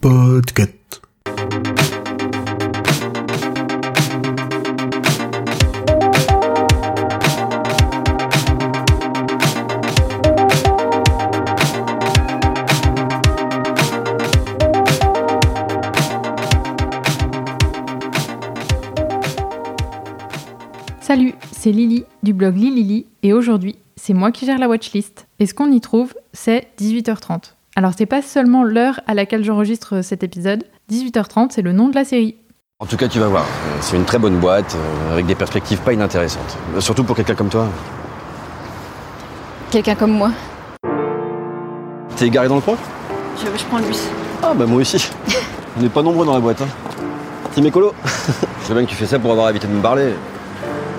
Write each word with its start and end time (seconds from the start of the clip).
Podcast. 0.00 1.00
Salut, 21.00 21.34
c'est 21.64 21.72
Lily 21.72 22.04
du 22.22 22.34
blog 22.34 22.56
Lilili 22.58 23.06
et 23.22 23.32
aujourd'hui, 23.32 23.76
c'est 23.96 24.12
moi 24.12 24.30
qui 24.30 24.44
gère 24.44 24.58
la 24.58 24.68
watchlist. 24.68 25.26
Et 25.38 25.46
ce 25.46 25.54
qu'on 25.54 25.72
y 25.72 25.80
trouve, 25.80 26.12
c'est 26.34 26.68
18h30. 26.78 27.54
Alors 27.74 27.92
c'est 27.96 28.04
pas 28.04 28.20
seulement 28.20 28.64
l'heure 28.64 29.00
à 29.06 29.14
laquelle 29.14 29.42
j'enregistre 29.42 30.02
cet 30.02 30.22
épisode, 30.22 30.64
18h30 30.92 31.52
c'est 31.52 31.62
le 31.62 31.72
nom 31.72 31.88
de 31.88 31.94
la 31.94 32.04
série. 32.04 32.36
En 32.80 32.84
tout 32.84 32.98
cas, 32.98 33.08
tu 33.08 33.18
vas 33.18 33.28
voir. 33.28 33.44
Euh, 33.44 33.78
C'est 33.80 33.96
une 33.96 34.04
très 34.04 34.18
bonne 34.18 34.36
boîte, 34.40 34.76
euh, 34.76 35.12
avec 35.14 35.24
des 35.24 35.34
perspectives 35.34 35.80
pas 35.80 35.94
inintéressantes. 35.94 36.58
Euh, 36.76 36.80
Surtout 36.82 37.02
pour 37.02 37.16
quelqu'un 37.16 37.34
comme 37.34 37.48
toi. 37.48 37.66
Quelqu'un 39.70 39.94
comme 39.94 40.12
moi. 40.12 40.32
T'es 42.16 42.28
garé 42.28 42.46
dans 42.48 42.56
le 42.56 42.60
coin? 42.60 42.76
Je, 43.38 43.46
je 43.58 43.64
prends 43.64 43.78
le 43.78 43.86
bus. 43.86 44.02
Ah 44.42 44.52
bah 44.52 44.66
moi 44.66 44.82
aussi. 44.82 45.10
On 45.78 45.80
n'est 45.80 45.88
pas 45.88 46.02
nombreux 46.02 46.26
dans 46.26 46.34
la 46.34 46.40
boîte. 46.40 46.60
Hein. 46.60 46.68
Team 47.54 47.64
écolo 47.64 47.94
Je 48.04 48.66
sais 48.66 48.74
bien 48.74 48.84
que 48.84 48.90
tu 48.90 48.96
fais 48.96 49.06
ça 49.06 49.18
pour 49.18 49.30
avoir 49.30 49.48
évité 49.48 49.66
de 49.66 49.72
me 49.72 49.80
parler. 49.80 50.12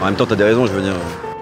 En 0.05 0.09
même 0.09 0.17
temps, 0.17 0.27
t'as 0.27 0.35
des 0.35 0.43
raisons, 0.43 0.67
je 0.67 0.71
veux 0.71 0.83
dire. 0.83 0.93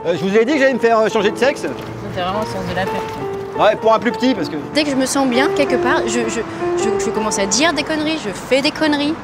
Euh, 0.05 0.16
je 0.17 0.23
vous 0.23 0.34
ai 0.38 0.45
dit 0.45 0.53
que 0.53 0.59
j'allais 0.59 0.73
me 0.73 0.80
faire 0.80 0.98
euh, 0.98 1.09
changer 1.09 1.31
de 1.31 1.38
sexe 1.38 1.63
C'est 1.63 2.22
vraiment 2.22 2.40
le 2.40 2.45
sens 2.45 2.63
de 2.72 2.73
la 2.77 2.84
perte. 2.86 3.59
Ouais, 3.59 3.76
pour 3.76 3.94
un 3.94 3.99
plus 3.99 4.13
petit, 4.13 4.34
parce 4.34 4.48
que... 4.48 4.55
Dès 4.73 4.86
que 4.86 4.89
je 4.89 4.95
me 4.95 5.05
sens 5.05 5.27
bien 5.27 5.49
quelque 5.53 5.76
part, 5.76 5.99
je, 6.08 6.22
je, 6.30 6.39
je, 6.81 7.05
je 7.05 7.09
commence 7.09 7.39
à 7.39 7.45
dire 7.45 7.73
des 7.73 7.84
conneries, 7.84 8.20
je 8.23 8.30
fais 8.30 8.62
des 8.62 8.72
conneries. 8.72 9.16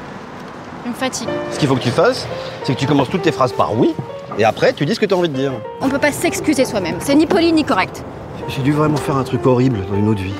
Je 0.84 0.90
me 0.90 0.94
fatigue. 0.94 1.26
Ce 1.52 1.58
qu'il 1.58 1.66
faut 1.68 1.74
que 1.74 1.80
tu 1.80 1.88
fasses, 1.90 2.28
c'est 2.64 2.74
que 2.74 2.78
tu 2.78 2.86
commences 2.86 3.08
toutes 3.08 3.22
tes 3.22 3.32
phrases 3.32 3.52
par 3.54 3.74
oui, 3.74 3.94
et 4.38 4.44
après, 4.44 4.74
tu 4.74 4.84
dis 4.84 4.94
ce 4.94 5.00
que 5.00 5.06
t'as 5.06 5.16
envie 5.16 5.30
de 5.30 5.34
dire. 5.36 5.52
On 5.80 5.88
peut 5.88 5.98
pas 5.98 6.12
s'excuser 6.12 6.66
soi-même. 6.66 6.96
C'est 6.98 7.14
ni 7.14 7.24
poli 7.26 7.50
ni 7.54 7.64
correct. 7.64 8.04
J'ai 8.46 8.60
dû 8.60 8.72
vraiment 8.72 8.98
faire 8.98 9.16
un 9.16 9.24
truc 9.24 9.46
horrible 9.46 9.78
dans 9.90 9.96
une 9.96 10.08
autre 10.10 10.20
vie. 10.22 10.34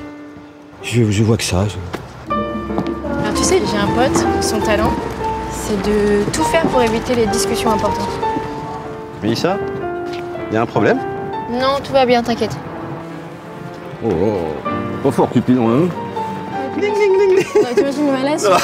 Je, 0.83 1.11
je 1.11 1.23
vois 1.25 1.39
que 1.39 1.43
ça. 1.43 1.65
je- 1.67 2.35
Alors 2.35 3.33
tu 3.35 3.45
sais, 3.45 3.63
j'ai 3.65 3.79
un 3.79 3.87
pote, 4.09 4.23
son 4.43 4.61
talent, 4.61 4.91
c'est 5.53 5.81
de 5.89 6.23
tout 6.35 6.45
faire 6.45 6.65
pour 6.67 6.83
éviter 6.83 7.15
les 7.15 7.25
discussions 7.29 7.71
importantes. 7.71 8.11
Mélissa 9.23 9.59
Y 10.53 10.57
a 10.57 10.63
un 10.63 10.67
problème? 10.67 10.99
Non, 11.51 11.79
tout 11.85 11.93
va 11.93 12.07
bien, 12.07 12.23
t'inquiète. 12.23 12.57
Oh, 14.05 14.09
oh, 14.11 14.39
pas 15.03 15.11
fort, 15.11 15.31
Cupidon, 15.31 15.69
hein? 15.69 15.89
T'imagines 16.75 18.07
le 18.07 18.13
malaise 18.13 18.49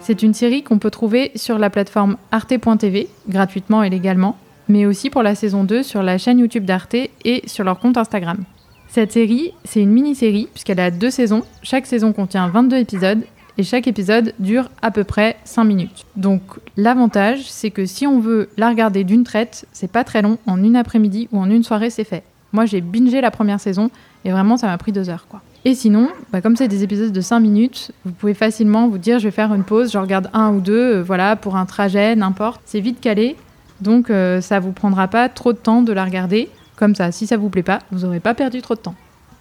C'est 0.00 0.22
une 0.22 0.34
série 0.34 0.62
qu'on 0.62 0.78
peut 0.78 0.90
trouver 0.90 1.30
sur 1.36 1.58
la 1.58 1.70
plateforme 1.70 2.16
arte.tv, 2.32 3.08
gratuitement 3.28 3.82
et 3.82 3.90
légalement, 3.90 4.36
mais 4.68 4.84
aussi 4.84 5.08
pour 5.08 5.22
la 5.22 5.34
saison 5.34 5.64
2 5.64 5.82
sur 5.82 6.02
la 6.02 6.18
chaîne 6.18 6.40
YouTube 6.40 6.64
d'Arte 6.64 6.94
et 6.94 7.42
sur 7.46 7.64
leur 7.64 7.78
compte 7.78 7.96
Instagram. 7.96 8.44
Cette 8.90 9.12
série, 9.12 9.52
c'est 9.64 9.80
une 9.80 9.92
mini-série 9.92 10.48
puisqu'elle 10.52 10.80
a 10.80 10.90
deux 10.90 11.10
saisons. 11.10 11.42
Chaque 11.62 11.86
saison 11.86 12.12
contient 12.12 12.48
22 12.48 12.76
épisodes 12.76 13.22
et 13.56 13.62
chaque 13.62 13.86
épisode 13.86 14.34
dure 14.40 14.68
à 14.82 14.90
peu 14.90 15.04
près 15.04 15.36
5 15.44 15.62
minutes. 15.62 16.06
Donc 16.16 16.42
l'avantage, 16.76 17.48
c'est 17.48 17.70
que 17.70 17.86
si 17.86 18.08
on 18.08 18.18
veut 18.18 18.48
la 18.56 18.68
regarder 18.68 19.04
d'une 19.04 19.22
traite, 19.22 19.64
c'est 19.70 19.92
pas 19.92 20.02
très 20.02 20.22
long, 20.22 20.38
en 20.44 20.60
une 20.60 20.74
après-midi 20.74 21.28
ou 21.30 21.38
en 21.38 21.48
une 21.48 21.62
soirée, 21.62 21.90
c'est 21.90 22.02
fait. 22.02 22.24
Moi, 22.52 22.66
j'ai 22.66 22.80
bingé 22.80 23.20
la 23.20 23.30
première 23.30 23.60
saison 23.60 23.92
et 24.24 24.32
vraiment, 24.32 24.56
ça 24.56 24.66
m'a 24.66 24.76
pris 24.76 24.90
deux 24.90 25.08
heures, 25.08 25.26
quoi. 25.28 25.40
Et 25.64 25.76
sinon, 25.76 26.08
bah, 26.32 26.40
comme 26.40 26.56
c'est 26.56 26.66
des 26.66 26.82
épisodes 26.82 27.12
de 27.12 27.20
5 27.20 27.38
minutes, 27.38 27.92
vous 28.04 28.12
pouvez 28.12 28.34
facilement 28.34 28.88
vous 28.88 28.98
dire 28.98 29.20
je 29.20 29.28
vais 29.28 29.30
faire 29.30 29.54
une 29.54 29.62
pause, 29.62 29.92
je 29.92 29.98
regarde 29.98 30.30
un 30.32 30.52
ou 30.52 30.60
deux, 30.60 30.96
euh, 30.96 31.02
voilà, 31.02 31.36
pour 31.36 31.54
un 31.54 31.66
trajet, 31.66 32.16
n'importe. 32.16 32.60
C'est 32.64 32.80
vite 32.80 33.00
calé, 33.00 33.36
donc 33.80 34.10
euh, 34.10 34.40
ça 34.40 34.58
vous 34.58 34.72
prendra 34.72 35.06
pas 35.06 35.28
trop 35.28 35.52
de 35.52 35.58
temps 35.58 35.82
de 35.82 35.92
la 35.92 36.04
regarder. 36.04 36.48
Comme 36.80 36.94
ça, 36.94 37.12
si 37.12 37.26
ça 37.26 37.36
vous 37.36 37.50
plaît 37.50 37.62
pas, 37.62 37.80
vous 37.92 38.06
aurez 38.06 38.20
pas 38.20 38.32
perdu 38.32 38.62
trop 38.62 38.74
de 38.74 38.80
temps. 38.80 38.94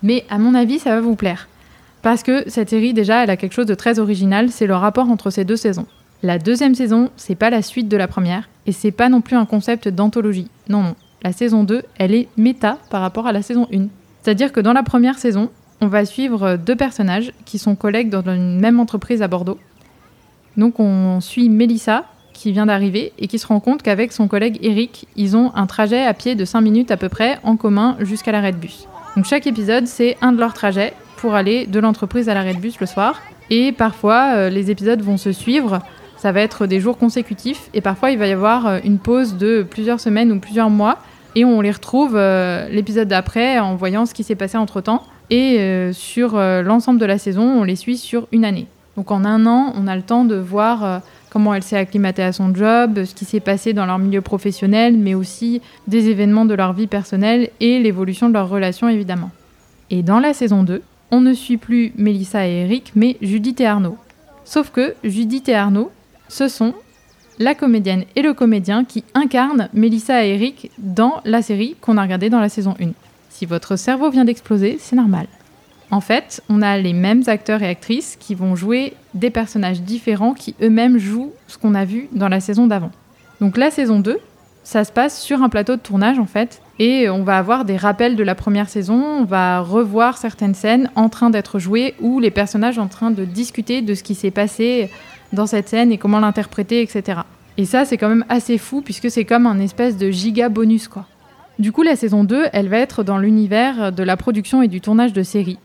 Mais 0.03 0.25
à 0.29 0.37
mon 0.37 0.53
avis, 0.53 0.77
ça 0.77 0.89
va 0.89 0.99
vous 0.99 1.15
plaire. 1.15 1.47
Parce 2.01 2.21
que 2.21 2.43
cette 2.49 2.69
série, 2.69 2.93
déjà, 2.93 3.23
elle 3.23 3.29
a 3.29 3.37
quelque 3.37 3.53
chose 3.53 3.65
de 3.65 3.75
très 3.75 3.97
original, 3.97 4.49
c'est 4.51 4.67
le 4.67 4.75
rapport 4.75 5.09
entre 5.09 5.29
ces 5.29 5.45
deux 5.45 5.55
saisons. 5.55 5.85
La 6.21 6.37
deuxième 6.37 6.75
saison, 6.75 7.11
c'est 7.15 7.35
pas 7.35 7.49
la 7.49 7.61
suite 7.61 7.87
de 7.87 7.95
la 7.95 8.09
première, 8.09 8.49
et 8.65 8.73
c'est 8.73 8.91
pas 8.91 9.07
non 9.07 9.21
plus 9.21 9.37
un 9.37 9.45
concept 9.45 9.87
d'anthologie. 9.87 10.49
Non, 10.67 10.83
non. 10.83 10.95
La 11.23 11.31
saison 11.31 11.63
2, 11.63 11.81
elle 11.97 12.13
est 12.13 12.27
méta 12.35 12.77
par 12.89 12.99
rapport 12.99 13.25
à 13.25 13.31
la 13.31 13.41
saison 13.41 13.69
1. 13.73 13.87
C'est-à-dire 14.21 14.51
que 14.51 14.59
dans 14.59 14.73
la 14.73 14.83
première 14.83 15.17
saison, 15.17 15.49
on 15.79 15.87
va 15.87 16.03
suivre 16.03 16.57
deux 16.57 16.75
personnages 16.75 17.31
qui 17.45 17.57
sont 17.57 17.75
collègues 17.75 18.09
dans 18.09 18.21
une 18.33 18.59
même 18.59 18.81
entreprise 18.81 19.21
à 19.21 19.29
Bordeaux. 19.29 19.59
Donc 20.57 20.81
on 20.81 21.21
suit 21.21 21.47
Mélissa, 21.47 22.03
qui 22.39 22.53
vient 22.53 22.65
d'arriver 22.65 23.11
et 23.19 23.27
qui 23.27 23.37
se 23.37 23.45
rend 23.45 23.59
compte 23.59 23.83
qu'avec 23.83 24.13
son 24.13 24.29
collègue 24.29 24.59
Eric, 24.61 25.07
ils 25.17 25.35
ont 25.35 25.51
un 25.55 25.65
trajet 25.65 26.05
à 26.05 26.13
pied 26.13 26.35
de 26.35 26.45
5 26.45 26.61
minutes 26.61 26.89
à 26.89 26.95
peu 26.95 27.09
près 27.09 27.37
en 27.43 27.57
commun 27.57 27.97
jusqu'à 27.99 28.31
l'arrêt 28.31 28.53
de 28.53 28.57
bus. 28.57 28.87
Donc 29.17 29.25
chaque 29.25 29.45
épisode, 29.45 29.87
c'est 29.87 30.15
un 30.21 30.31
de 30.31 30.39
leurs 30.39 30.53
trajets 30.53 30.93
pour 31.17 31.35
aller 31.35 31.65
de 31.65 31.79
l'entreprise 31.81 32.29
à 32.29 32.33
l'arrêt 32.33 32.53
de 32.53 32.59
bus 32.59 32.79
le 32.79 32.85
soir. 32.85 33.21
Et 33.49 33.73
parfois, 33.73 34.35
euh, 34.35 34.49
les 34.49 34.71
épisodes 34.71 35.01
vont 35.01 35.17
se 35.17 35.33
suivre. 35.33 35.79
Ça 36.15 36.31
va 36.31 36.39
être 36.39 36.65
des 36.65 36.79
jours 36.79 36.97
consécutifs 36.97 37.69
et 37.73 37.81
parfois 37.81 38.11
il 38.11 38.17
va 38.17 38.27
y 38.27 38.31
avoir 38.31 38.67
euh, 38.67 38.79
une 38.85 38.99
pause 38.99 39.35
de 39.35 39.65
plusieurs 39.69 39.99
semaines 39.99 40.31
ou 40.31 40.39
plusieurs 40.39 40.69
mois 40.69 40.99
et 41.35 41.43
on 41.43 41.59
les 41.59 41.71
retrouve 41.71 42.13
euh, 42.15 42.69
l'épisode 42.69 43.09
d'après 43.09 43.59
en 43.59 43.75
voyant 43.75 44.05
ce 44.05 44.13
qui 44.13 44.23
s'est 44.23 44.35
passé 44.35 44.57
entre 44.57 44.79
temps. 44.79 45.03
Et 45.29 45.91
sur 45.93 46.39
l'ensemble 46.39 46.99
de 46.99 47.05
la 47.05 47.19
saison, 47.19 47.43
on 47.43 47.63
les 47.63 47.75
suit 47.75 47.97
sur 47.97 48.27
une 48.31 48.43
année. 48.45 48.65
Donc 48.97 49.11
en 49.11 49.25
un 49.25 49.45
an, 49.45 49.73
on 49.75 49.85
a 49.85 49.95
le 49.95 50.01
temps 50.01 50.25
de 50.25 50.35
voir 50.35 51.03
comment 51.29 51.53
elle 51.53 51.63
s'est 51.63 51.77
acclimatée 51.77 52.23
à 52.23 52.31
son 52.31 52.53
job, 52.53 53.03
ce 53.03 53.13
qui 53.13 53.25
s'est 53.25 53.39
passé 53.39 53.73
dans 53.73 53.85
leur 53.85 53.99
milieu 53.99 54.21
professionnel, 54.21 54.97
mais 54.97 55.13
aussi 55.13 55.61
des 55.87 56.09
événements 56.09 56.45
de 56.45 56.53
leur 56.53 56.73
vie 56.73 56.87
personnelle 56.87 57.49
et 57.59 57.79
l'évolution 57.79 58.29
de 58.29 58.33
leurs 58.33 58.49
relations 58.49 58.89
évidemment. 58.89 59.31
Et 59.89 60.03
dans 60.03 60.19
la 60.19 60.33
saison 60.33 60.63
2, 60.63 60.81
on 61.11 61.21
ne 61.21 61.33
suit 61.33 61.57
plus 61.57 61.91
Mélissa 61.97 62.47
et 62.47 62.61
Eric, 62.61 62.91
mais 62.95 63.17
Judith 63.21 63.59
et 63.61 63.65
Arnaud. 63.65 63.97
Sauf 64.45 64.71
que 64.71 64.95
Judith 65.03 65.49
et 65.49 65.55
Arnaud, 65.55 65.91
ce 66.27 66.47
sont 66.47 66.73
la 67.39 67.55
comédienne 67.55 68.03
et 68.15 68.21
le 68.21 68.33
comédien 68.33 68.83
qui 68.83 69.03
incarnent 69.13 69.69
Mélissa 69.73 70.25
et 70.25 70.35
Eric 70.35 70.71
dans 70.77 71.21
la 71.25 71.41
série 71.41 71.75
qu'on 71.81 71.97
a 71.97 72.03
regardée 72.03 72.29
dans 72.29 72.39
la 72.39 72.49
saison 72.49 72.75
1. 72.79 72.89
Si 73.29 73.45
votre 73.45 73.77
cerveau 73.77 74.09
vient 74.09 74.25
d'exploser, 74.25 74.77
c'est 74.79 74.95
normal. 74.95 75.27
En 75.91 76.01
fait, 76.01 76.43
on 76.49 76.61
a 76.61 76.77
les 76.77 76.93
mêmes 76.93 77.23
acteurs 77.27 77.63
et 77.63 77.67
actrices 77.67 78.15
qui 78.19 78.35
vont 78.35 78.55
jouer 78.55 78.93
des 79.15 79.31
personnages 79.31 79.81
différents 79.81 80.33
qui 80.33 80.55
eux-mêmes 80.61 80.99
jouent 80.99 81.33
ce 81.47 81.57
qu'on 81.57 81.73
a 81.73 81.83
vu 81.83 82.07
dans 82.11 82.29
la 82.29 82.39
saison 82.39 82.67
d'avant. 82.67 82.91
Donc 83.41 83.57
la 83.57 83.71
saison 83.71 83.99
2, 83.99 84.19
ça 84.63 84.83
se 84.83 84.91
passe 84.91 85.19
sur 85.19 85.41
un 85.41 85.49
plateau 85.49 85.75
de 85.75 85.81
tournage 85.81 86.19
en 86.19 86.27
fait, 86.27 86.61
et 86.77 87.09
on 87.09 87.23
va 87.23 87.37
avoir 87.37 87.65
des 87.65 87.75
rappels 87.75 88.15
de 88.15 88.23
la 88.23 88.35
première 88.35 88.69
saison, 88.69 89.03
on 89.21 89.25
va 89.25 89.61
revoir 89.61 90.17
certaines 90.17 90.53
scènes 90.53 90.91
en 90.95 91.09
train 91.09 91.31
d'être 91.31 91.57
jouées 91.57 91.95
ou 91.99 92.19
les 92.19 92.29
personnages 92.29 92.77
en 92.77 92.87
train 92.87 93.09
de 93.09 93.25
discuter 93.25 93.81
de 93.81 93.95
ce 93.95 94.03
qui 94.03 94.13
s'est 94.13 94.31
passé 94.31 94.91
dans 95.33 95.47
cette 95.47 95.69
scène 95.69 95.91
et 95.91 95.97
comment 95.97 96.19
l'interpréter, 96.19 96.81
etc. 96.81 97.21
Et 97.57 97.65
ça, 97.65 97.83
c'est 97.83 97.97
quand 97.97 98.09
même 98.09 98.25
assez 98.29 98.59
fou 98.59 98.81
puisque 98.81 99.09
c'est 99.09 99.25
comme 99.25 99.47
un 99.47 99.59
espèce 99.59 99.97
de 99.97 100.11
giga 100.11 100.49
bonus 100.49 100.87
quoi. 100.87 101.07
Du 101.57 101.71
coup, 101.71 101.83
la 101.83 101.97
saison 101.97 102.23
2, 102.23 102.45
elle 102.53 102.69
va 102.69 102.77
être 102.77 103.03
dans 103.03 103.17
l'univers 103.17 103.91
de 103.91 104.03
la 104.03 104.15
production 104.15 104.61
et 104.61 104.69
du 104.69 104.79
tournage 104.79 105.11
de 105.11 105.23
séries. 105.23 105.59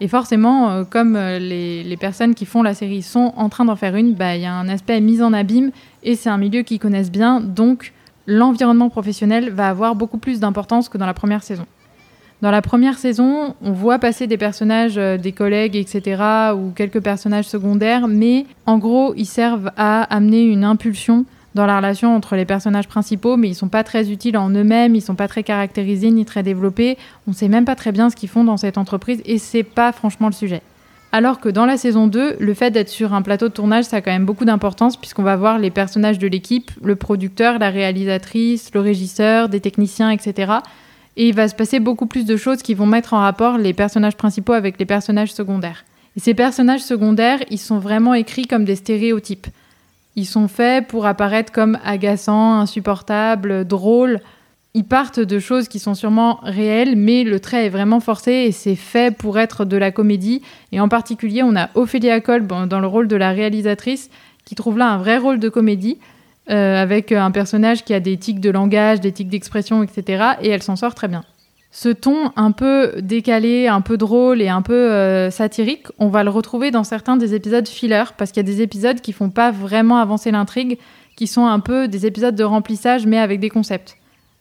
Et 0.00 0.08
forcément, 0.08 0.70
euh, 0.70 0.84
comme 0.84 1.16
euh, 1.16 1.38
les, 1.38 1.96
personnes 1.96 2.34
qui 2.34 2.46
font 2.46 2.62
la 2.62 2.74
série 2.74 3.02
sont 3.02 3.32
en 3.36 3.48
train 3.48 3.64
d'en 3.64 3.76
faire 3.76 3.96
une, 3.96 4.14
bah, 4.14 4.36
il 4.36 4.42
y 4.42 4.46
a 4.46 4.52
un 4.52 4.68
aspect 4.68 5.00
mise 5.00 5.22
en 5.22 5.32
abîme 5.32 5.72
et 6.04 6.14
c'est 6.14 6.30
un 6.30 6.38
milieu 6.38 6.62
qu'ils 6.62 6.78
connaissent 6.78 7.10
bien, 7.10 7.40
donc 7.40 7.92
l'environnement 8.26 8.90
professionnel 8.90 9.50
va 9.50 9.68
avoir 9.68 9.96
beaucoup 9.96 10.18
plus 10.18 10.38
d'importance 10.38 10.88
que 10.88 10.98
dans 10.98 11.06
la 11.06 11.14
première 11.14 11.42
saison. 11.42 11.66
Dans 12.40 12.52
la 12.52 12.62
première 12.62 12.98
saison, 12.98 13.56
on 13.62 13.72
voit 13.72 13.98
passer 13.98 14.28
des 14.28 14.36
personnages, 14.36 14.96
euh, 14.96 15.16
des 15.16 15.32
collègues, 15.32 15.74
etc., 15.74 16.22
ou 16.54 16.70
quelques 16.70 17.00
personnages 17.00 17.46
secondaires, 17.46 18.06
mais 18.06 18.46
en 18.66 18.78
gros, 18.78 19.12
ils 19.16 19.26
servent 19.26 19.72
à 19.76 20.02
amener 20.14 20.44
une 20.44 20.62
impulsion 20.62 21.24
dans 21.54 21.66
la 21.66 21.76
relation 21.76 22.14
entre 22.14 22.36
les 22.36 22.44
personnages 22.44 22.88
principaux, 22.88 23.36
mais 23.36 23.48
ils 23.48 23.54
sont 23.54 23.68
pas 23.68 23.84
très 23.84 24.10
utiles 24.10 24.36
en 24.36 24.50
eux-mêmes, 24.50 24.94
ils 24.94 25.00
sont 25.00 25.14
pas 25.14 25.28
très 25.28 25.42
caractérisés 25.42 26.10
ni 26.10 26.24
très 26.24 26.42
développés. 26.42 26.98
On 27.26 27.32
sait 27.32 27.48
même 27.48 27.64
pas 27.64 27.74
très 27.74 27.92
bien 27.92 28.10
ce 28.10 28.16
qu'ils 28.16 28.28
font 28.28 28.44
dans 28.44 28.56
cette 28.56 28.78
entreprise 28.78 29.22
et 29.24 29.38
c'est 29.38 29.62
pas 29.62 29.92
franchement 29.92 30.28
le 30.28 30.34
sujet. 30.34 30.62
Alors 31.10 31.40
que 31.40 31.48
dans 31.48 31.64
la 31.64 31.78
saison 31.78 32.06
2, 32.06 32.36
le 32.38 32.54
fait 32.54 32.70
d'être 32.70 32.90
sur 32.90 33.14
un 33.14 33.22
plateau 33.22 33.48
de 33.48 33.54
tournage, 33.54 33.84
ça 33.84 33.96
a 33.96 34.00
quand 34.02 34.10
même 34.10 34.26
beaucoup 34.26 34.44
d'importance 34.44 34.98
puisqu'on 34.98 35.22
va 35.22 35.36
voir 35.36 35.58
les 35.58 35.70
personnages 35.70 36.18
de 36.18 36.28
l'équipe, 36.28 36.70
le 36.82 36.96
producteur, 36.96 37.58
la 37.58 37.70
réalisatrice, 37.70 38.70
le 38.74 38.80
régisseur, 38.80 39.48
des 39.48 39.60
techniciens, 39.60 40.10
etc. 40.10 40.52
Et 41.16 41.28
il 41.28 41.34
va 41.34 41.48
se 41.48 41.54
passer 41.54 41.80
beaucoup 41.80 42.06
plus 42.06 42.26
de 42.26 42.36
choses 42.36 42.62
qui 42.62 42.74
vont 42.74 42.86
mettre 42.86 43.14
en 43.14 43.20
rapport 43.20 43.56
les 43.56 43.72
personnages 43.72 44.16
principaux 44.16 44.52
avec 44.52 44.78
les 44.78 44.84
personnages 44.84 45.32
secondaires. 45.32 45.84
Et 46.16 46.20
ces 46.20 46.34
personnages 46.34 46.82
secondaires, 46.82 47.40
ils 47.50 47.58
sont 47.58 47.78
vraiment 47.78 48.12
écrits 48.12 48.46
comme 48.46 48.64
des 48.64 48.76
stéréotypes. 48.76 49.46
Ils 50.16 50.26
sont 50.26 50.48
faits 50.48 50.86
pour 50.86 51.06
apparaître 51.06 51.52
comme 51.52 51.78
agaçants, 51.84 52.60
insupportables, 52.60 53.64
drôles. 53.64 54.20
Ils 54.74 54.84
partent 54.84 55.20
de 55.20 55.38
choses 55.38 55.68
qui 55.68 55.78
sont 55.78 55.94
sûrement 55.94 56.40
réelles, 56.42 56.96
mais 56.96 57.24
le 57.24 57.40
trait 57.40 57.66
est 57.66 57.70
vraiment 57.70 58.00
forcé 58.00 58.32
et 58.32 58.52
c'est 58.52 58.76
fait 58.76 59.16
pour 59.16 59.38
être 59.38 59.64
de 59.64 59.76
la 59.76 59.90
comédie. 59.90 60.42
Et 60.72 60.80
en 60.80 60.88
particulier, 60.88 61.42
on 61.42 61.56
a 61.56 61.70
Ophélia 61.74 62.20
Kolb 62.20 62.46
dans 62.68 62.80
le 62.80 62.86
rôle 62.86 63.08
de 63.08 63.16
la 63.16 63.30
réalisatrice 63.30 64.10
qui 64.44 64.54
trouve 64.54 64.78
là 64.78 64.90
un 64.90 64.98
vrai 64.98 65.18
rôle 65.18 65.38
de 65.38 65.48
comédie. 65.48 65.98
Euh, 66.50 66.80
avec 66.82 67.12
un 67.12 67.30
personnage 67.30 67.84
qui 67.84 67.92
a 67.92 68.00
des 68.00 68.16
tics 68.16 68.40
de 68.40 68.48
langage, 68.48 69.02
des 69.02 69.12
tics 69.12 69.28
d'expression, 69.28 69.82
etc. 69.82 70.24
Et 70.40 70.48
elle 70.48 70.62
s'en 70.62 70.76
sort 70.76 70.94
très 70.94 71.06
bien. 71.06 71.22
Ce 71.80 71.90
ton 71.90 72.32
un 72.34 72.50
peu 72.50 72.90
décalé, 72.98 73.68
un 73.68 73.82
peu 73.82 73.96
drôle 73.96 74.42
et 74.42 74.48
un 74.48 74.62
peu 74.62 74.74
euh, 74.74 75.30
satirique, 75.30 75.86
on 76.00 76.08
va 76.08 76.24
le 76.24 76.30
retrouver 76.30 76.72
dans 76.72 76.82
certains 76.82 77.16
des 77.16 77.36
épisodes 77.36 77.68
filler, 77.68 78.02
parce 78.16 78.32
qu'il 78.32 78.40
y 78.44 78.50
a 78.50 78.52
des 78.52 78.62
épisodes 78.62 79.00
qui 79.00 79.12
font 79.12 79.30
pas 79.30 79.52
vraiment 79.52 79.98
avancer 79.98 80.32
l'intrigue, 80.32 80.76
qui 81.14 81.28
sont 81.28 81.46
un 81.46 81.60
peu 81.60 81.86
des 81.86 82.04
épisodes 82.04 82.34
de 82.34 82.42
remplissage, 82.42 83.06
mais 83.06 83.16
avec 83.16 83.38
des 83.38 83.48
concepts. 83.48 83.96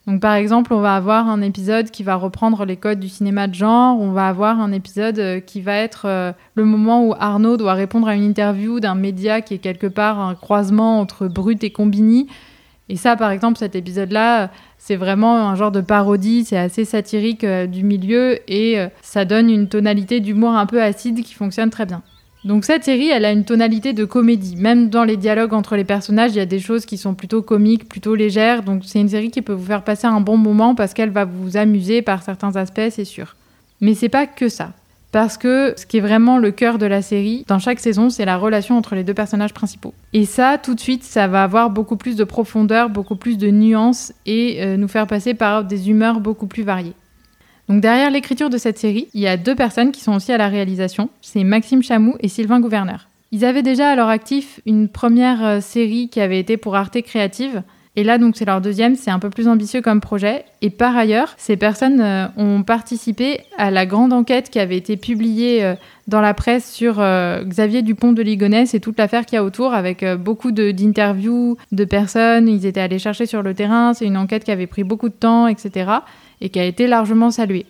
Donc 0.08 0.20
par 0.20 0.34
exemple, 0.34 0.74
on 0.74 0.80
va 0.80 0.96
avoir 0.96 1.30
un 1.30 1.44
épisode 1.44 1.92
qui 1.92 2.02
va 2.02 2.16
reprendre 2.16 2.66
les 2.66 2.76
codes 2.76 3.00
du 3.00 3.08
cinéma 3.08 3.48
de 3.48 3.54
genre, 3.54 4.02
on 4.02 4.14
va 4.14 4.30
avoir 4.30 4.60
un 4.60 4.72
épisode 4.72 5.20
euh, 5.20 5.40
qui 5.40 5.62
va 5.62 5.76
être 5.76 6.06
euh, 6.08 6.32
le 6.56 6.66
moment 6.66 7.06
où 7.06 7.14
Arnaud 7.20 7.58
doit 7.58 7.76
répondre 7.76 8.08
à 8.08 8.16
une 8.16 8.24
interview 8.24 8.80
d'un 8.80 8.96
média 8.96 9.42
qui 9.42 9.54
est 9.54 9.60
quelque 9.60 9.86
part 9.86 10.20
un 10.20 10.34
croisement 10.34 11.00
entre 11.00 11.28
Brut 11.28 11.64
et 11.64 11.70
Combini. 11.70 12.26
Et 12.90 12.96
ça, 12.96 13.16
par 13.16 13.32
exemple, 13.32 13.58
cet 13.58 13.76
épisode-là, 13.76 14.50
c'est 14.78 14.96
vraiment 14.96 15.50
un 15.50 15.56
genre 15.56 15.72
de 15.72 15.82
parodie, 15.82 16.46
c'est 16.46 16.58
assez 16.58 16.86
satirique 16.86 17.44
euh, 17.44 17.68
du 17.68 17.84
milieu 17.84 18.40
et 18.50 18.78
ça 19.02 19.26
donne 19.26 19.50
une 19.50 19.68
tonalité 19.68 20.20
d'humour 20.20 20.52
un 20.52 20.66
peu 20.66 20.82
acide 20.82 21.24
qui 21.24 21.34
fonctionne 21.34 21.70
très 21.70 21.86
bien. 21.86 22.02
Donc 22.48 22.64
cette 22.64 22.86
série, 22.86 23.10
elle 23.10 23.26
a 23.26 23.32
une 23.32 23.44
tonalité 23.44 23.92
de 23.92 24.06
comédie. 24.06 24.56
Même 24.56 24.90
dans 24.90 25.04
les 25.04 25.18
dialogues 25.18 25.54
entre 25.54 25.76
les 25.76 25.84
personnages, 25.84 26.32
il 26.32 26.38
y 26.38 26.42
a 26.42 26.46
des 26.46 26.60
choses 26.60 26.86
qui 26.86 26.98
sont 26.98 27.14
plutôt 27.14 27.42
comiques, 27.42 27.90
plutôt 27.90 28.16
légères. 28.16 28.64
Donc 28.64 28.84
c'est 28.86 29.02
une 29.02 29.10
série 29.10 29.32
qui 29.32 29.42
peut 29.42 29.54
vous 29.54 29.66
faire 29.66 29.84
passer 29.84 30.08
un 30.08 30.22
bon 30.22 30.38
moment 30.38 30.74
parce 30.74 30.94
qu'elle 30.94 31.10
va 31.10 31.26
vous 31.26 31.58
amuser 31.58 32.02
par 32.02 32.24
certains 32.24 32.56
aspects, 32.56 32.90
c'est 32.90 33.06
sûr. 33.06 33.36
Mais 33.82 33.96
c'est 33.96 34.10
pas 34.10 34.28
que 34.28 34.48
ça. 34.48 34.72
Parce 35.18 35.40
que 35.40 35.74
ce 35.76 35.88
qui 35.88 35.98
est 35.98 36.02
vraiment 36.02 36.38
le 36.38 36.52
cœur 36.52 36.78
de 36.78 36.86
la 36.86 37.02
série, 37.02 37.44
dans 37.48 37.58
chaque 37.58 37.80
saison, 37.80 38.12
c'est 38.12 38.24
la 38.24 38.38
relation 38.38 38.78
entre 38.78 38.94
les 38.94 39.04
deux 39.04 39.16
personnages 39.16 39.52
principaux. 39.52 39.96
Et 40.14 40.26
ça, 40.26 40.60
tout 40.60 40.76
de 40.76 40.80
suite, 40.80 41.04
ça 41.04 41.28
va 41.28 41.42
avoir 41.42 41.72
beaucoup 41.72 41.98
plus 41.98 42.16
de 42.16 42.24
profondeur, 42.24 42.92
beaucoup 42.92 43.16
plus 43.16 43.36
de 43.40 43.50
nuances 43.50 44.14
et 44.28 44.64
euh, 44.64 44.78
nous 44.78 44.88
faire 44.88 45.08
passer 45.08 45.34
par 45.34 45.64
des 45.64 45.90
humeurs 45.90 46.20
beaucoup 46.20 46.46
plus 46.46 46.62
variées. 46.62 46.94
Donc 47.68 47.82
derrière 47.82 48.12
l'écriture 48.12 48.52
de 48.52 48.60
cette 48.60 48.78
série, 48.78 49.08
il 49.16 49.22
y 49.22 49.28
a 49.28 49.38
deux 49.38 49.56
personnes 49.56 49.92
qui 49.92 50.02
sont 50.02 50.14
aussi 50.14 50.32
à 50.32 50.38
la 50.38 50.50
réalisation, 50.50 51.10
c'est 51.24 51.44
Maxime 51.44 51.82
Chamou 51.82 52.14
et 52.20 52.28
Sylvain 52.28 52.60
Gouverneur. 52.60 53.08
Ils 53.32 53.44
avaient 53.44 53.64
déjà 53.64 53.90
à 53.90 53.96
leur 53.96 54.10
actif 54.10 54.60
une 54.68 54.88
première 54.88 55.44
euh, 55.44 55.62
série 55.62 56.10
qui 56.10 56.22
avait 56.22 56.40
été 56.40 56.58
pour 56.58 56.76
Arte 56.76 57.02
Créative, 57.02 57.64
et 57.98 58.06
là, 58.06 58.18
donc, 58.18 58.38
c'est 58.38 58.46
leur 58.46 58.62
deuxième, 58.62 58.96
c'est 58.96 59.12
un 59.12 59.20
peu 59.20 59.30
plus 59.30 59.50
ambitieux 59.50 59.82
comme 59.82 60.00
projet. 60.00 60.46
Et 60.62 60.70
par 60.70 60.96
ailleurs, 60.96 61.34
ces 61.36 61.58
personnes 61.58 62.00
euh, 62.00 62.28
ont 62.38 62.64
participé 62.64 63.42
à 63.58 63.70
la 63.72 63.86
grande 63.86 64.14
enquête 64.14 64.50
qui 64.50 64.60
avait 64.60 64.78
été 64.78 64.96
publiée 64.96 65.66
euh, 65.66 65.76
dans 66.08 66.22
la 66.22 66.34
presse 66.34 66.72
sur 66.72 67.04
Xavier 67.44 67.82
Dupont 67.82 68.14
de 68.14 68.22
Ligonnès 68.22 68.74
et 68.74 68.80
toute 68.80 68.98
l'affaire 68.98 69.26
qu'il 69.26 69.36
y 69.36 69.40
a 69.40 69.44
autour, 69.44 69.74
avec 69.74 70.06
beaucoup 70.16 70.54
d'interviews 70.54 71.58
de, 71.74 71.78
de 71.78 71.84
personnes. 71.84 72.48
Ils 72.48 72.66
étaient 72.66 72.80
allés 72.80 73.00
chercher 73.00 73.26
sur 73.26 73.42
le 73.42 73.54
terrain. 73.54 73.94
C'est 73.94 74.06
une 74.06 74.16
enquête 74.16 74.46
qui 74.46 74.52
avait 74.52 74.68
pris 74.68 74.86
beaucoup 74.86 75.10
de 75.10 75.14
temps, 75.14 75.48
etc 75.48 75.98
et 76.42 76.50
qui 76.50 76.60
a 76.60 76.66
été 76.66 76.88
largement 76.88 77.32
salué. 77.32 77.66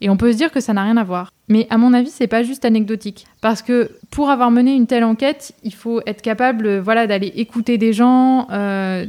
Et 0.00 0.08
on 0.10 0.16
peut 0.16 0.30
se 0.30 0.36
dire 0.36 0.52
que 0.52 0.60
ça 0.60 0.72
n'a 0.72 0.84
rien 0.84 0.96
à 0.96 1.02
voir. 1.02 1.32
Mais 1.48 1.66
à 1.70 1.78
mon 1.78 1.92
avis, 1.92 2.10
c'est 2.10 2.28
pas 2.28 2.44
juste 2.44 2.64
anecdotique. 2.64 3.26
Parce 3.40 3.62
que 3.62 3.90
pour 4.10 4.30
avoir 4.30 4.52
mené 4.52 4.74
une 4.74 4.86
telle 4.86 5.02
enquête, 5.02 5.52
il 5.64 5.74
faut 5.74 6.00
être 6.06 6.22
capable 6.22 6.78
voilà, 6.78 7.08
d'aller 7.08 7.32
écouter 7.34 7.78
des 7.78 7.92
gens 7.92 8.46
euh, 8.52 9.06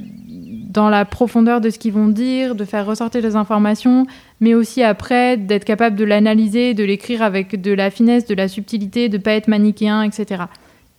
dans 0.69 0.89
la 0.89 1.04
profondeur 1.04 1.62
de 1.62 1.71
ce 1.71 1.80
qu'ils 1.80 1.94
vont 1.94 2.07
dire, 2.07 2.56
de 2.56 2.63
faire 2.63 2.86
ressortir 2.86 3.21
les 3.21 3.36
informations, 3.36 4.06
mais 4.39 4.54
aussi 4.54 4.83
après 4.83 5.36
d'être 5.36 5.66
capable 5.66 5.95
de 5.95 6.06
l'analyser, 6.06 6.75
de 6.75 6.83
l'écrire 6.83 7.24
avec 7.24 7.60
de 7.60 7.71
la 7.71 7.89
finesse, 7.89 8.25
de 8.25 8.36
la 8.36 8.48
subtilité, 8.48 9.10
de 9.10 9.18
pas 9.18 9.33
être 9.33 9.48
manichéen, 9.48 10.04
etc. 10.04 10.44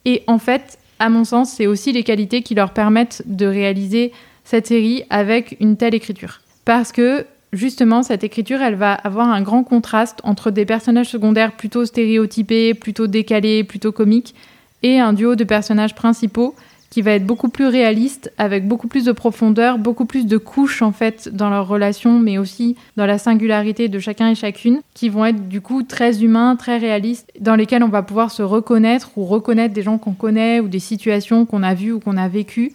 Et 0.04 0.24
en 0.26 0.38
fait, 0.38 0.78
à 0.98 1.08
mon 1.08 1.24
sens, 1.24 1.52
c'est 1.52 1.68
aussi 1.68 1.92
les 1.92 2.02
qualités 2.02 2.42
qui 2.42 2.54
leur 2.54 2.72
permettent 2.72 3.22
de 3.26 3.46
réaliser 3.46 4.12
cette 4.44 4.66
série 4.66 5.04
avec 5.08 5.56
une 5.60 5.76
telle 5.76 5.94
écriture. 5.94 6.40
Parce 6.64 6.90
que 6.90 7.24
justement, 7.52 8.02
cette 8.02 8.24
écriture, 8.24 8.60
elle 8.62 8.74
va 8.74 8.92
avoir 8.92 9.28
un 9.28 9.40
grand 9.40 9.62
contraste 9.62 10.18
entre 10.24 10.50
des 10.50 10.66
personnages 10.66 11.08
secondaires 11.08 11.52
plutôt 11.52 11.84
stéréotypés, 11.84 12.74
plutôt 12.74 13.06
décalés, 13.06 13.62
plutôt 13.62 13.92
comiques, 13.92 14.34
et 14.82 14.98
un 14.98 15.12
duo 15.12 15.36
de 15.36 15.44
personnages 15.44 15.94
principaux 15.94 16.54
qui 16.90 17.02
va 17.02 17.12
être 17.12 17.24
beaucoup 17.24 17.48
plus 17.48 17.66
réaliste, 17.66 18.32
avec 18.36 18.66
beaucoup 18.66 18.88
plus 18.88 19.04
de 19.04 19.12
profondeur, 19.12 19.78
beaucoup 19.78 20.04
plus 20.04 20.26
de 20.26 20.36
couches 20.36 20.82
en 20.82 20.90
fait 20.90 21.28
dans 21.32 21.48
leurs 21.48 21.68
relations, 21.68 22.18
mais 22.18 22.36
aussi 22.36 22.76
dans 22.96 23.06
la 23.06 23.16
singularité 23.16 23.88
de 23.88 23.98
chacun 24.00 24.28
et 24.28 24.34
chacune, 24.34 24.80
qui 24.92 25.08
vont 25.08 25.24
être 25.24 25.48
du 25.48 25.60
coup 25.60 25.84
très 25.84 26.22
humains, 26.22 26.56
très 26.56 26.78
réalistes, 26.78 27.30
dans 27.40 27.54
lesquels 27.54 27.84
on 27.84 27.88
va 27.88 28.02
pouvoir 28.02 28.32
se 28.32 28.42
reconnaître 28.42 29.10
ou 29.16 29.24
reconnaître 29.24 29.72
des 29.72 29.82
gens 29.82 29.98
qu'on 29.98 30.14
connaît 30.14 30.58
ou 30.58 30.66
des 30.66 30.80
situations 30.80 31.46
qu'on 31.46 31.62
a 31.62 31.74
vues 31.74 31.92
ou 31.92 32.00
qu'on 32.00 32.16
a 32.16 32.28
vécues. 32.28 32.72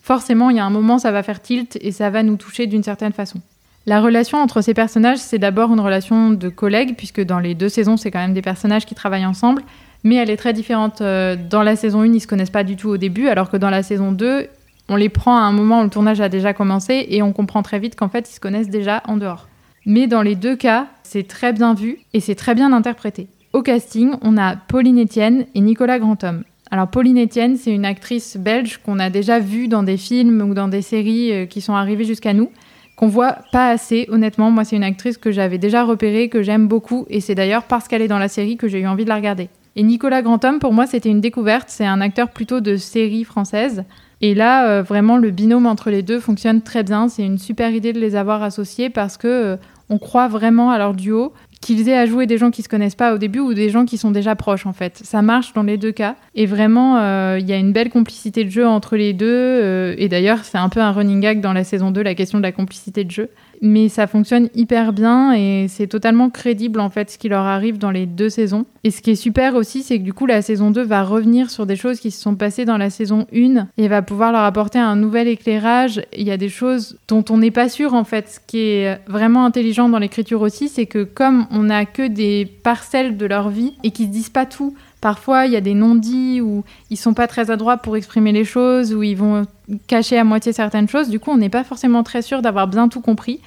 Forcément, 0.00 0.50
il 0.50 0.56
y 0.56 0.60
a 0.60 0.64
un 0.64 0.70
moment, 0.70 0.98
ça 0.98 1.10
va 1.10 1.24
faire 1.24 1.42
tilt 1.42 1.76
et 1.80 1.90
ça 1.90 2.10
va 2.10 2.22
nous 2.22 2.36
toucher 2.36 2.68
d'une 2.68 2.84
certaine 2.84 3.12
façon. 3.12 3.40
La 3.86 4.00
relation 4.00 4.38
entre 4.38 4.62
ces 4.62 4.74
personnages, 4.74 5.18
c'est 5.18 5.38
d'abord 5.38 5.72
une 5.72 5.80
relation 5.80 6.30
de 6.30 6.48
collègues, 6.48 6.94
puisque 6.96 7.20
dans 7.20 7.38
les 7.40 7.54
deux 7.54 7.68
saisons, 7.68 7.96
c'est 7.96 8.10
quand 8.12 8.18
même 8.20 8.34
des 8.34 8.42
personnages 8.42 8.84
qui 8.84 8.94
travaillent 8.96 9.26
ensemble, 9.26 9.62
mais 10.04 10.16
elle 10.16 10.30
est 10.30 10.36
très 10.36 10.52
différente. 10.52 11.00
Euh, 11.00 11.36
dans 11.36 11.62
la 11.62 11.76
saison 11.76 12.00
1, 12.00 12.12
ils 12.12 12.20
se 12.20 12.26
connaissent 12.26 12.50
pas 12.50 12.64
du 12.64 12.76
tout 12.76 12.88
au 12.88 12.96
début, 12.96 13.28
alors 13.28 13.50
que 13.50 13.56
dans 13.56 13.70
la 13.70 13.82
saison 13.82 14.12
2, 14.12 14.46
on 14.88 14.96
les 14.96 15.08
prend 15.08 15.36
à 15.36 15.40
un 15.40 15.52
moment 15.52 15.80
où 15.80 15.84
le 15.84 15.90
tournage 15.90 16.20
a 16.20 16.28
déjà 16.28 16.52
commencé 16.52 17.06
et 17.08 17.22
on 17.22 17.32
comprend 17.32 17.62
très 17.62 17.78
vite 17.78 17.96
qu'en 17.96 18.08
fait, 18.08 18.30
ils 18.30 18.34
se 18.34 18.40
connaissent 18.40 18.70
déjà 18.70 19.02
en 19.06 19.16
dehors. 19.16 19.48
Mais 19.84 20.06
dans 20.06 20.22
les 20.22 20.34
deux 20.34 20.56
cas, 20.56 20.86
c'est 21.02 21.26
très 21.26 21.52
bien 21.52 21.74
vu 21.74 21.98
et 22.12 22.20
c'est 22.20 22.34
très 22.34 22.54
bien 22.54 22.72
interprété. 22.72 23.28
Au 23.52 23.62
casting, 23.62 24.12
on 24.22 24.36
a 24.36 24.56
Pauline 24.56 25.02
Etienne 25.02 25.46
et 25.54 25.60
Nicolas 25.60 25.98
Grandhomme. 25.98 26.44
Alors 26.70 26.88
Pauline 26.88 27.22
Etienne, 27.22 27.56
c'est 27.56 27.72
une 27.72 27.84
actrice 27.84 28.36
belge 28.36 28.78
qu'on 28.84 28.98
a 28.98 29.10
déjà 29.10 29.38
vue 29.38 29.68
dans 29.68 29.84
des 29.84 29.96
films 29.96 30.42
ou 30.42 30.54
dans 30.54 30.68
des 30.68 30.82
séries 30.82 31.32
euh, 31.32 31.46
qui 31.46 31.60
sont 31.60 31.74
arrivées 31.74 32.04
jusqu'à 32.04 32.34
nous 32.34 32.50
qu'on 32.96 33.08
voit 33.08 33.38
pas 33.52 33.68
assez, 33.68 34.06
honnêtement. 34.10 34.50
Moi, 34.50 34.64
c'est 34.64 34.74
une 34.74 34.82
actrice 34.82 35.18
que 35.18 35.30
j'avais 35.30 35.58
déjà 35.58 35.84
repérée, 35.84 36.28
que 36.28 36.42
j'aime 36.42 36.66
beaucoup, 36.66 37.06
et 37.10 37.20
c'est 37.20 37.34
d'ailleurs 37.34 37.64
parce 37.64 37.86
qu'elle 37.86 38.02
est 38.02 38.08
dans 38.08 38.18
la 38.18 38.28
série 38.28 38.56
que 38.56 38.68
j'ai 38.68 38.80
eu 38.80 38.86
envie 38.86 39.04
de 39.04 39.10
la 39.10 39.16
regarder. 39.16 39.48
Et 39.78 39.82
Nicolas 39.82 40.22
Grandhomme, 40.22 40.58
pour 40.58 40.72
moi, 40.72 40.86
c'était 40.86 41.10
une 41.10 41.20
découverte. 41.20 41.68
C'est 41.68 41.84
un 41.84 42.00
acteur 42.00 42.30
plutôt 42.30 42.60
de 42.60 42.76
série 42.76 43.24
française. 43.24 43.84
Et 44.22 44.34
là, 44.34 44.68
euh, 44.68 44.82
vraiment, 44.82 45.18
le 45.18 45.30
binôme 45.30 45.66
entre 45.66 45.90
les 45.90 46.02
deux 46.02 46.18
fonctionne 46.18 46.62
très 46.62 46.82
bien. 46.82 47.10
C'est 47.10 47.24
une 47.24 47.36
super 47.36 47.70
idée 47.72 47.92
de 47.92 48.00
les 48.00 48.16
avoir 48.16 48.42
associés 48.42 48.88
parce 48.88 49.18
que 49.18 49.28
euh, 49.28 49.56
on 49.90 49.98
croit 49.98 50.28
vraiment 50.28 50.70
à 50.70 50.78
leur 50.78 50.94
duo 50.94 51.34
qu'ils 51.60 51.88
aient 51.88 51.98
à 51.98 52.06
jouer 52.06 52.26
des 52.26 52.38
gens 52.38 52.50
qui 52.50 52.62
se 52.62 52.68
connaissent 52.68 52.94
pas 52.94 53.14
au 53.14 53.18
début 53.18 53.40
ou 53.40 53.52
des 53.52 53.68
gens 53.68 53.84
qui 53.84 53.98
sont 53.98 54.10
déjà 54.10 54.34
proches 54.34 54.66
en 54.66 54.72
fait. 54.72 55.00
Ça 55.04 55.20
marche 55.20 55.52
dans 55.52 55.62
les 55.62 55.76
deux 55.76 55.92
cas. 55.92 56.16
Et 56.34 56.46
vraiment, 56.46 56.96
euh, 56.96 57.38
il 57.38 57.46
y 57.46 57.52
a 57.52 57.56
une 57.56 57.72
belle 57.72 57.90
complicité 57.90 58.44
de 58.44 58.50
jeu 58.50 58.66
entre 58.66 58.96
les 58.96 59.12
deux. 59.12 59.94
Et 59.98 60.08
d'ailleurs, 60.08 60.44
c'est 60.44 60.58
un 60.58 60.70
peu 60.70 60.80
un 60.80 60.92
running 60.92 61.20
gag 61.20 61.40
dans 61.40 61.52
la 61.52 61.64
saison 61.64 61.90
2, 61.90 62.02
la 62.02 62.14
question 62.14 62.38
de 62.38 62.42
la 62.42 62.52
complicité 62.52 63.04
de 63.04 63.10
jeu 63.10 63.28
mais 63.62 63.88
ça 63.88 64.06
fonctionne 64.06 64.48
hyper 64.54 64.92
bien 64.92 65.32
et 65.32 65.66
c'est 65.68 65.86
totalement 65.86 66.30
crédible 66.30 66.80
en 66.80 66.90
fait 66.90 67.10
ce 67.10 67.18
qui 67.18 67.28
leur 67.28 67.44
arrive 67.44 67.78
dans 67.78 67.90
les 67.90 68.06
deux 68.06 68.28
saisons. 68.28 68.66
Et 68.84 68.90
ce 68.90 69.02
qui 69.02 69.10
est 69.10 69.16
super 69.16 69.54
aussi, 69.54 69.82
c'est 69.82 69.98
que 69.98 70.04
du 70.04 70.12
coup 70.12 70.26
la 70.26 70.42
saison 70.42 70.70
2 70.70 70.82
va 70.82 71.02
revenir 71.02 71.50
sur 71.50 71.66
des 71.66 71.76
choses 71.76 71.98
qui 71.98 72.10
se 72.10 72.20
sont 72.20 72.36
passées 72.36 72.64
dans 72.64 72.78
la 72.78 72.90
saison 72.90 73.26
1 73.34 73.68
et 73.76 73.88
va 73.88 74.02
pouvoir 74.02 74.32
leur 74.32 74.42
apporter 74.42 74.78
un 74.78 74.96
nouvel 74.96 75.28
éclairage. 75.28 76.02
Il 76.16 76.26
y 76.26 76.30
a 76.30 76.36
des 76.36 76.48
choses 76.48 76.98
dont 77.08 77.24
on 77.30 77.38
n'est 77.38 77.50
pas 77.50 77.68
sûr 77.68 77.94
en 77.94 78.04
fait. 78.04 78.28
Ce 78.28 78.40
qui 78.46 78.58
est 78.58 79.00
vraiment 79.08 79.44
intelligent 79.44 79.88
dans 79.88 79.98
l'écriture 79.98 80.40
aussi, 80.42 80.68
c'est 80.68 80.86
que 80.86 81.02
comme 81.02 81.46
on 81.50 81.64
n'a 81.64 81.84
que 81.84 82.06
des 82.06 82.46
parcelles 82.62 83.16
de 83.16 83.26
leur 83.26 83.48
vie 83.48 83.74
et 83.82 83.90
qu'ils 83.90 84.06
se 84.06 84.12
disent 84.12 84.30
pas 84.30 84.46
tout, 84.46 84.74
Parfois, 85.06 85.46
il 85.46 85.52
y 85.52 85.56
a 85.56 85.60
des 85.60 85.74
non-dits 85.74 86.40
où 86.40 86.64
ils 86.90 86.96
sont 86.96 87.14
pas 87.14 87.28
très 87.28 87.52
adroits 87.52 87.76
pour 87.76 87.96
exprimer 87.96 88.32
les 88.32 88.44
choses, 88.44 88.92
où 88.92 89.04
ils 89.04 89.16
vont 89.16 89.46
cacher 89.86 90.18
à 90.18 90.24
moitié 90.24 90.52
certaines 90.52 90.88
choses. 90.88 91.10
Du 91.10 91.20
coup, 91.20 91.30
on 91.30 91.36
n'est 91.36 91.48
pas 91.48 91.62
forcément 91.62 92.02
très 92.02 92.22
sûr 92.22 92.42
d'avoir 92.42 92.66
bien 92.66 92.88
tout 92.88 93.00
compris. 93.00 93.38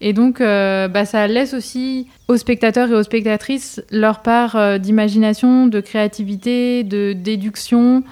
Et 0.00 0.14
donc, 0.14 0.40
euh, 0.40 0.88
bah, 0.88 1.04
ça 1.04 1.26
laisse 1.26 1.52
aussi 1.52 2.06
aux 2.28 2.38
spectateurs 2.38 2.90
et 2.90 2.94
aux 2.94 3.02
spectatrices 3.02 3.82
leur 3.90 4.20
part 4.20 4.56
euh, 4.56 4.78
d'imagination, 4.78 5.66
de 5.66 5.80
créativité, 5.80 6.82
de 6.82 7.12
déduction, 7.12 8.02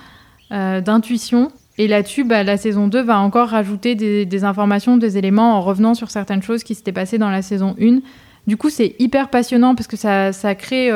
euh, 0.52 0.82
d'intuition. 0.82 1.52
Et 1.78 1.88
là-dessus, 1.88 2.22
bah, 2.22 2.42
la 2.42 2.58
saison 2.58 2.86
2 2.86 3.00
va 3.00 3.18
encore 3.18 3.48
rajouter 3.48 3.94
des, 3.94 4.26
des, 4.26 4.44
informations, 4.44 4.98
des 4.98 5.16
éléments 5.16 5.56
en 5.56 5.62
revenant 5.62 5.94
sur 5.94 6.10
certaines 6.10 6.42
choses 6.42 6.64
qui 6.64 6.74
s'étaient 6.74 6.92
passées 6.92 7.16
dans 7.16 7.30
la 7.30 7.40
saison 7.40 7.76
1. 7.80 8.00
Du 8.46 8.56
coup, 8.56 8.70
c'est 8.70 8.94
hyper 8.98 9.28
passionnant 9.28 9.74
parce 9.74 9.86
que 9.86 9.96
ça, 9.96 10.54
crée 10.54 10.90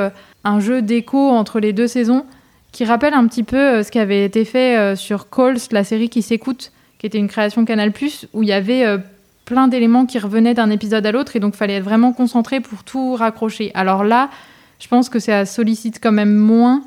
un 0.45 0.61
jeu 0.61 0.83
d'écho 0.83 1.31
entre 1.31 1.61
les 1.61 1.73
deux 1.73 1.87
saisons 1.87 2.25
qui 2.73 2.85
rappelle 2.85 3.15
un 3.15 3.27
petit 3.27 3.43
peu 3.43 3.57
euh, 3.57 3.83
ce 3.83 3.91
qui 3.91 3.99
avait 3.99 4.25
été 4.25 4.45
fait 4.45 4.77
euh, 4.77 4.97
sur 4.97 5.31
Calls, 5.31 5.59
la 5.71 5.85
série 5.85 6.09
qui 6.09 6.23
s'écoute, 6.23 6.73
qui 6.99 7.07
était 7.07 7.19
une 7.19 7.29
création 7.29 7.65
Canal+, 7.65 7.93
où 8.35 8.43
il 8.43 8.49
y 8.49 8.53
avait 8.53 8.85
euh, 8.85 8.99
plein 9.45 9.69
d'éléments 9.69 10.07
qui 10.07 10.19
revenaient 10.19 10.55
d'un 10.55 10.71
épisode 10.71 11.05
à 11.07 11.13
l'autre 11.13 11.37
et 11.37 11.41
donc 11.41 11.55
fallait 11.55 11.77
être 11.77 11.85
vraiment 11.85 12.13
concentré 12.13 12.61
pour 12.61 12.85
tout 12.85 13.15
raccrocher. 13.15 13.71
Alors 13.75 14.05
là, 14.05 14.31
je 14.79 14.89
pense 14.89 15.09
que 15.09 15.19
ça 15.19 15.47
sollicite 15.47 15.99
quand 16.03 16.13
même 16.13 16.35
moins 16.35 16.83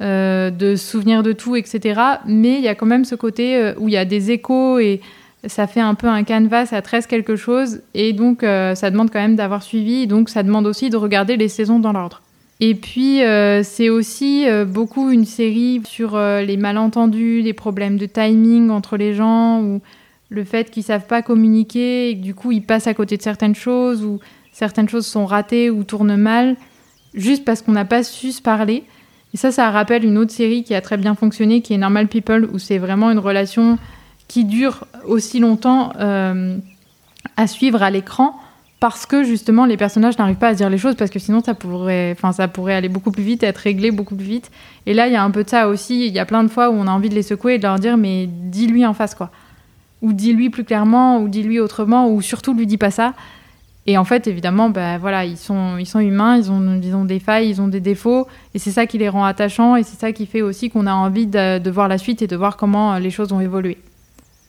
de 0.00 0.74
se 0.76 0.84
souvenir 0.84 1.22
de 1.22 1.32
tout, 1.32 1.56
etc. 1.56 2.00
Mais 2.26 2.54
il 2.56 2.60
y 2.60 2.68
a 2.68 2.74
quand 2.74 2.84
même 2.84 3.04
ce 3.04 3.14
côté 3.14 3.72
où 3.78 3.88
il 3.88 3.94
y 3.94 3.96
a 3.96 4.04
des 4.04 4.32
échos 4.32 4.78
et 4.78 5.00
ça 5.46 5.66
fait 5.66 5.80
un 5.80 5.94
peu 5.94 6.08
un 6.08 6.24
canvas 6.24 6.68
à 6.72 6.82
13 6.82 7.06
quelque 7.06 7.36
chose. 7.36 7.80
Et 7.94 8.12
donc, 8.12 8.40
ça 8.42 8.90
demande 8.90 9.10
quand 9.10 9.20
même 9.20 9.36
d'avoir 9.36 9.62
suivi. 9.62 10.06
Donc, 10.06 10.28
ça 10.28 10.42
demande 10.42 10.66
aussi 10.66 10.90
de 10.90 10.96
regarder 10.96 11.36
les 11.36 11.48
saisons 11.48 11.78
dans 11.78 11.92
l'ordre. 11.92 12.22
Et 12.60 12.74
puis, 12.74 13.20
c'est 13.62 13.88
aussi 13.88 14.46
beaucoup 14.66 15.10
une 15.10 15.24
série 15.24 15.82
sur 15.84 16.16
les 16.18 16.56
malentendus, 16.56 17.42
les 17.42 17.52
problèmes 17.52 17.96
de 17.96 18.06
timing 18.06 18.70
entre 18.70 18.96
les 18.96 19.14
gens, 19.14 19.60
ou 19.60 19.80
le 20.30 20.44
fait 20.44 20.70
qu'ils 20.70 20.82
savent 20.82 21.06
pas 21.06 21.22
communiquer 21.22 22.10
et 22.10 22.16
que 22.16 22.22
du 22.22 22.34
coup 22.34 22.50
ils 22.50 22.62
passent 22.62 22.86
à 22.86 22.94
côté 22.94 23.16
de 23.16 23.22
certaines 23.22 23.54
choses 23.54 24.04
ou 24.04 24.18
certaines 24.52 24.88
choses 24.88 25.06
sont 25.06 25.26
ratées 25.26 25.70
ou 25.70 25.84
tournent 25.84 26.16
mal 26.16 26.56
juste 27.12 27.44
parce 27.44 27.62
qu'on 27.62 27.72
n'a 27.72 27.84
pas 27.84 28.02
su 28.02 28.32
se 28.32 28.42
parler. 28.42 28.82
Et 29.32 29.36
ça, 29.36 29.52
ça 29.52 29.70
rappelle 29.70 30.04
une 30.04 30.18
autre 30.18 30.32
série 30.32 30.64
qui 30.64 30.74
a 30.74 30.80
très 30.80 30.96
bien 30.96 31.14
fonctionné, 31.14 31.60
qui 31.60 31.74
est 31.74 31.78
Normal 31.78 32.08
People, 32.08 32.48
où 32.52 32.58
c'est 32.58 32.78
vraiment 32.78 33.10
une 33.10 33.18
relation 33.18 33.78
qui 34.28 34.44
dure 34.44 34.86
aussi 35.06 35.38
longtemps 35.38 35.92
euh, 35.98 36.56
à 37.36 37.46
suivre 37.46 37.82
à 37.82 37.90
l'écran 37.90 38.38
parce 38.80 39.06
que 39.06 39.24
justement 39.24 39.64
les 39.64 39.76
personnages 39.76 40.18
n'arrivent 40.18 40.36
pas 40.36 40.48
à 40.48 40.54
dire 40.54 40.68
les 40.68 40.78
choses 40.78 40.94
parce 40.94 41.10
que 41.10 41.18
sinon 41.18 41.42
ça 41.42 41.54
pourrait, 41.54 42.16
ça 42.32 42.48
pourrait 42.48 42.74
aller 42.74 42.88
beaucoup 42.88 43.12
plus 43.12 43.22
vite, 43.22 43.42
être 43.42 43.58
réglé 43.58 43.90
beaucoup 43.90 44.14
plus 44.16 44.26
vite. 44.26 44.50
Et 44.86 44.94
là 44.94 45.06
il 45.06 45.12
y 45.12 45.16
a 45.16 45.22
un 45.22 45.30
peu 45.30 45.44
de 45.44 45.48
ça 45.48 45.68
aussi. 45.68 46.06
Il 46.06 46.12
y 46.12 46.18
a 46.18 46.26
plein 46.26 46.42
de 46.42 46.48
fois 46.48 46.70
où 46.70 46.74
on 46.74 46.86
a 46.86 46.90
envie 46.90 47.08
de 47.08 47.14
les 47.14 47.22
secouer 47.22 47.54
et 47.54 47.58
de 47.58 47.62
leur 47.62 47.78
dire 47.78 47.96
mais 47.96 48.26
dis-lui 48.26 48.84
en 48.84 48.94
face 48.94 49.14
quoi 49.14 49.30
ou 50.04 50.12
dis-lui 50.12 50.50
plus 50.50 50.64
clairement, 50.64 51.18
ou 51.18 51.28
dis-lui 51.28 51.58
autrement, 51.60 52.10
ou 52.10 52.20
surtout 52.20 52.52
lui 52.52 52.66
dis 52.66 52.76
pas 52.76 52.90
ça. 52.90 53.14
Et 53.86 53.96
en 53.96 54.04
fait, 54.04 54.26
évidemment, 54.26 54.68
ben 54.68 54.98
voilà, 54.98 55.24
ils 55.24 55.38
sont, 55.38 55.78
ils 55.78 55.86
sont 55.86 55.98
humains, 55.98 56.36
ils 56.36 56.50
ont, 56.50 56.80
ils 56.82 56.94
ont 56.94 57.06
des 57.06 57.18
failles, 57.18 57.48
ils 57.48 57.60
ont 57.60 57.68
des 57.68 57.80
défauts, 57.80 58.28
et 58.54 58.58
c'est 58.58 58.70
ça 58.70 58.86
qui 58.86 58.98
les 58.98 59.08
rend 59.08 59.24
attachants, 59.24 59.76
et 59.76 59.82
c'est 59.82 59.98
ça 59.98 60.12
qui 60.12 60.26
fait 60.26 60.42
aussi 60.42 60.68
qu'on 60.68 60.86
a 60.86 60.92
envie 60.92 61.26
de, 61.26 61.70
voir 61.70 61.88
la 61.88 61.96
suite 61.96 62.20
et 62.20 62.26
de 62.26 62.36
voir 62.36 62.58
comment 62.58 62.98
les 62.98 63.10
choses 63.10 63.32
ont 63.32 63.40
évolué. 63.40 63.78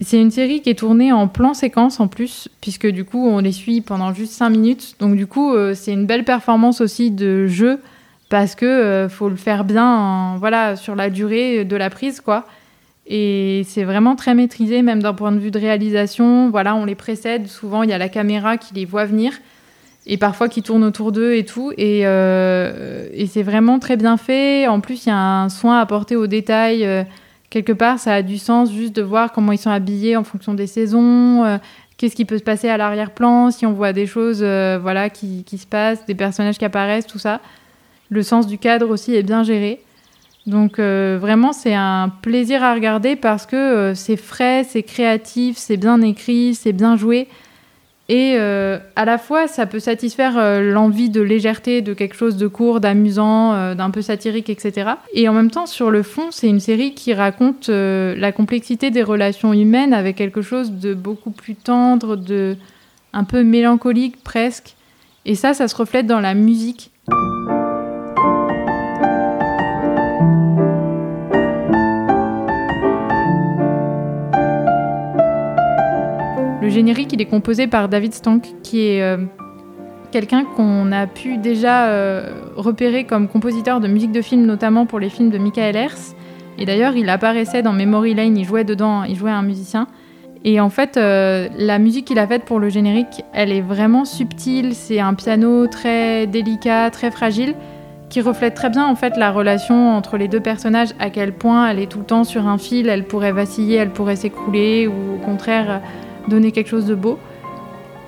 C'est 0.01 0.19
une 0.19 0.31
série 0.31 0.61
qui 0.61 0.69
est 0.69 0.79
tournée 0.79 1.13
en 1.13 1.27
plan 1.27 1.53
séquence 1.53 1.99
en 1.99 2.07
plus, 2.07 2.49
puisque 2.59 2.87
du 2.87 3.05
coup, 3.05 3.25
on 3.25 3.39
les 3.39 3.53
suit 3.53 3.79
pendant 3.79 4.13
juste 4.13 4.33
5 4.33 4.49
minutes. 4.49 4.95
Donc 4.99 5.15
du 5.15 5.25
coup, 5.25 5.53
euh, 5.53 5.73
c'est 5.73 5.93
une 5.93 6.05
belle 6.05 6.25
performance 6.25 6.81
aussi 6.81 7.11
de 7.11 7.47
jeu, 7.47 7.79
parce 8.29 8.55
que 8.55 8.65
euh, 8.65 9.07
faut 9.07 9.29
le 9.29 9.37
faire 9.37 9.63
bien, 9.63 10.35
voilà, 10.37 10.75
sur 10.75 10.95
la 10.95 11.09
durée 11.09 11.63
de 11.63 11.75
la 11.77 11.89
prise, 11.89 12.19
quoi. 12.19 12.45
Et 13.07 13.63
c'est 13.67 13.83
vraiment 13.83 14.15
très 14.15 14.33
maîtrisé, 14.33 14.81
même 14.81 15.01
d'un 15.01 15.13
point 15.13 15.31
de 15.31 15.39
vue 15.39 15.51
de 15.51 15.59
réalisation. 15.59 16.49
Voilà, 16.49 16.75
on 16.75 16.85
les 16.85 16.95
précède. 16.95 17.47
Souvent, 17.47 17.83
il 17.83 17.89
y 17.89 17.93
a 17.93 17.97
la 17.97 18.09
caméra 18.09 18.57
qui 18.57 18.73
les 18.73 18.85
voit 18.85 19.05
venir 19.05 19.31
et 20.07 20.17
parfois 20.17 20.49
qui 20.49 20.61
tourne 20.61 20.83
autour 20.83 21.11
d'eux 21.11 21.35
et 21.35 21.45
tout. 21.45 21.71
Et, 21.77 22.01
euh, 22.03 23.07
et 23.13 23.27
c'est 23.27 23.43
vraiment 23.43 23.79
très 23.79 23.95
bien 23.95 24.17
fait. 24.17 24.67
En 24.67 24.79
plus, 24.81 25.05
il 25.05 25.09
y 25.09 25.11
a 25.11 25.17
un 25.17 25.49
soin 25.49 25.79
apporté 25.79 26.15
aux 26.15 26.27
détails. 26.27 27.05
Euh, 27.55 27.61
quelque 27.61 27.73
part, 27.73 27.99
ça 27.99 28.15
a 28.15 28.21
du 28.21 28.37
sens 28.37 28.71
juste 28.71 28.95
de 28.95 29.01
voir 29.01 29.31
comment 29.31 29.51
ils 29.51 29.57
sont 29.57 29.69
habillés 29.69 30.17
en 30.17 30.23
fonction 30.23 30.53
des 30.53 30.67
saisons. 30.67 31.43
Euh, 31.45 31.57
qu'est-ce 31.97 32.15
qui 32.15 32.25
peut 32.25 32.37
se 32.37 32.43
passer 32.43 32.69
à 32.69 32.77
l'arrière-plan 32.77 33.51
si 33.51 33.65
on 33.65 33.73
voit 33.73 33.93
des 33.93 34.05
choses 34.05 34.43
voilà, 34.43 35.09
qui, 35.09 35.43
qui 35.43 35.57
se 35.57 35.67
passent, 35.67 36.05
des 36.05 36.15
personnages 36.15 36.57
qui 36.57 36.65
apparaissent, 36.65 37.07
tout 37.07 37.19
ça. 37.19 37.39
Le 38.09 38.21
sens 38.21 38.47
du 38.47 38.57
cadre 38.57 38.89
aussi 38.89 39.15
est 39.15 39.23
bien 39.23 39.43
géré. 39.43 39.81
Donc 40.45 40.77
euh, 40.77 41.17
vraiment, 41.19 41.53
c'est 41.53 41.73
un 41.73 42.09
plaisir 42.21 42.63
à 42.63 42.73
regarder 42.73 43.15
parce 43.15 43.45
que 43.45 43.55
euh, 43.55 43.95
c'est 43.95 44.17
frais, 44.17 44.63
c'est 44.67 44.83
créatif, 44.83 45.57
c'est 45.57 45.77
bien 45.77 46.01
écrit, 46.01 46.53
c'est 46.53 46.73
bien 46.73 46.97
joué. 46.97 47.27
Et 48.07 48.35
euh, 48.37 48.77
à 48.95 49.05
la 49.05 49.17
fois, 49.17 49.47
ça 49.47 49.65
peut 49.65 49.79
satisfaire 49.79 50.61
l'envie 50.61 51.09
de 51.09 51.21
légèreté, 51.21 51.81
de 51.81 51.93
quelque 51.93 52.15
chose 52.15 52.37
de 52.37 52.47
court, 52.47 52.79
d'amusant, 52.79 53.73
d'un 53.73 53.89
peu 53.89 54.03
satirique, 54.03 54.49
etc. 54.49 54.91
Et 55.13 55.27
en 55.27 55.33
même 55.33 55.49
temps, 55.49 55.65
sur 55.65 55.89
le 55.89 56.03
fond, 56.03 56.27
c'est 56.29 56.47
une 56.47 56.59
série 56.59 56.93
qui 56.93 57.15
raconte 57.15 57.69
la 57.69 58.31
complexité 58.31 58.91
des 58.91 59.01
relations 59.01 59.53
humaines 59.53 59.93
avec 59.93 60.17
quelque 60.17 60.43
chose 60.43 60.71
de 60.71 60.93
beaucoup 60.93 61.31
plus 61.31 61.55
tendre, 61.55 62.15
de 62.15 62.55
un 63.11 63.23
peu 63.23 63.43
mélancolique 63.43 64.23
presque. 64.23 64.75
Et 65.25 65.33
ça, 65.33 65.55
ça 65.55 65.67
se 65.67 65.75
reflète 65.75 66.05
dans 66.05 66.19
la 66.19 66.35
musique. 66.35 66.91
Le 76.65 76.71
générique, 76.71 77.13
il 77.13 77.21
est 77.21 77.27
composé 77.27 77.67
par 77.67 77.89
David 77.89 78.15
Stank, 78.15 78.43
qui 78.63 78.87
est 78.87 79.03
euh, 79.03 79.17
quelqu'un 80.11 80.45
qu'on 80.45 80.91
a 80.91 81.05
pu 81.05 81.37
déjà 81.37 81.89
euh, 81.89 82.31
repérer 82.55 83.03
comme 83.03 83.27
compositeur 83.27 83.79
de 83.79 83.87
musique 83.87 84.11
de 84.11 84.23
film, 84.23 84.47
notamment 84.47 84.87
pour 84.87 84.99
les 84.99 85.09
films 85.09 85.29
de 85.29 85.37
Michael 85.37 85.75
Hers. 85.75 86.15
Et 86.57 86.65
d'ailleurs, 86.65 86.95
il 86.95 87.07
apparaissait 87.11 87.61
dans 87.61 87.71
Memory 87.71 88.15
Lane, 88.15 88.35
il 88.35 88.45
jouait 88.45 88.63
dedans, 88.63 89.03
il 89.03 89.15
jouait 89.15 89.29
un 89.29 89.43
musicien. 89.43 89.85
Et 90.43 90.59
en 90.59 90.71
fait, 90.71 90.97
euh, 90.97 91.49
la 91.55 91.77
musique 91.77 92.05
qu'il 92.05 92.17
a 92.17 92.25
faite 92.25 92.45
pour 92.45 92.59
le 92.59 92.69
générique, 92.69 93.23
elle 93.31 93.51
est 93.51 93.61
vraiment 93.61 94.03
subtile. 94.03 94.73
C'est 94.73 94.99
un 94.99 95.13
piano 95.13 95.67
très 95.67 96.25
délicat, 96.25 96.89
très 96.89 97.11
fragile, 97.11 97.53
qui 98.09 98.21
reflète 98.21 98.55
très 98.55 98.71
bien 98.71 98.87
en 98.87 98.95
fait 98.95 99.17
la 99.17 99.31
relation 99.31 99.91
entre 99.91 100.17
les 100.17 100.27
deux 100.27 100.41
personnages. 100.41 100.95
À 100.97 101.11
quel 101.11 101.31
point 101.31 101.69
elle 101.69 101.77
est 101.77 101.91
tout 101.91 101.99
le 101.99 102.05
temps 102.05 102.23
sur 102.23 102.47
un 102.47 102.57
fil, 102.57 102.89
elle 102.89 103.03
pourrait 103.03 103.33
vaciller, 103.33 103.75
elle 103.75 103.91
pourrait 103.91 104.15
s'écrouler, 104.15 104.87
ou 104.87 105.17
au 105.17 105.23
contraire 105.23 105.79
donner 106.27 106.51
quelque 106.51 106.69
chose 106.69 106.85
de 106.85 106.95
beau. 106.95 107.17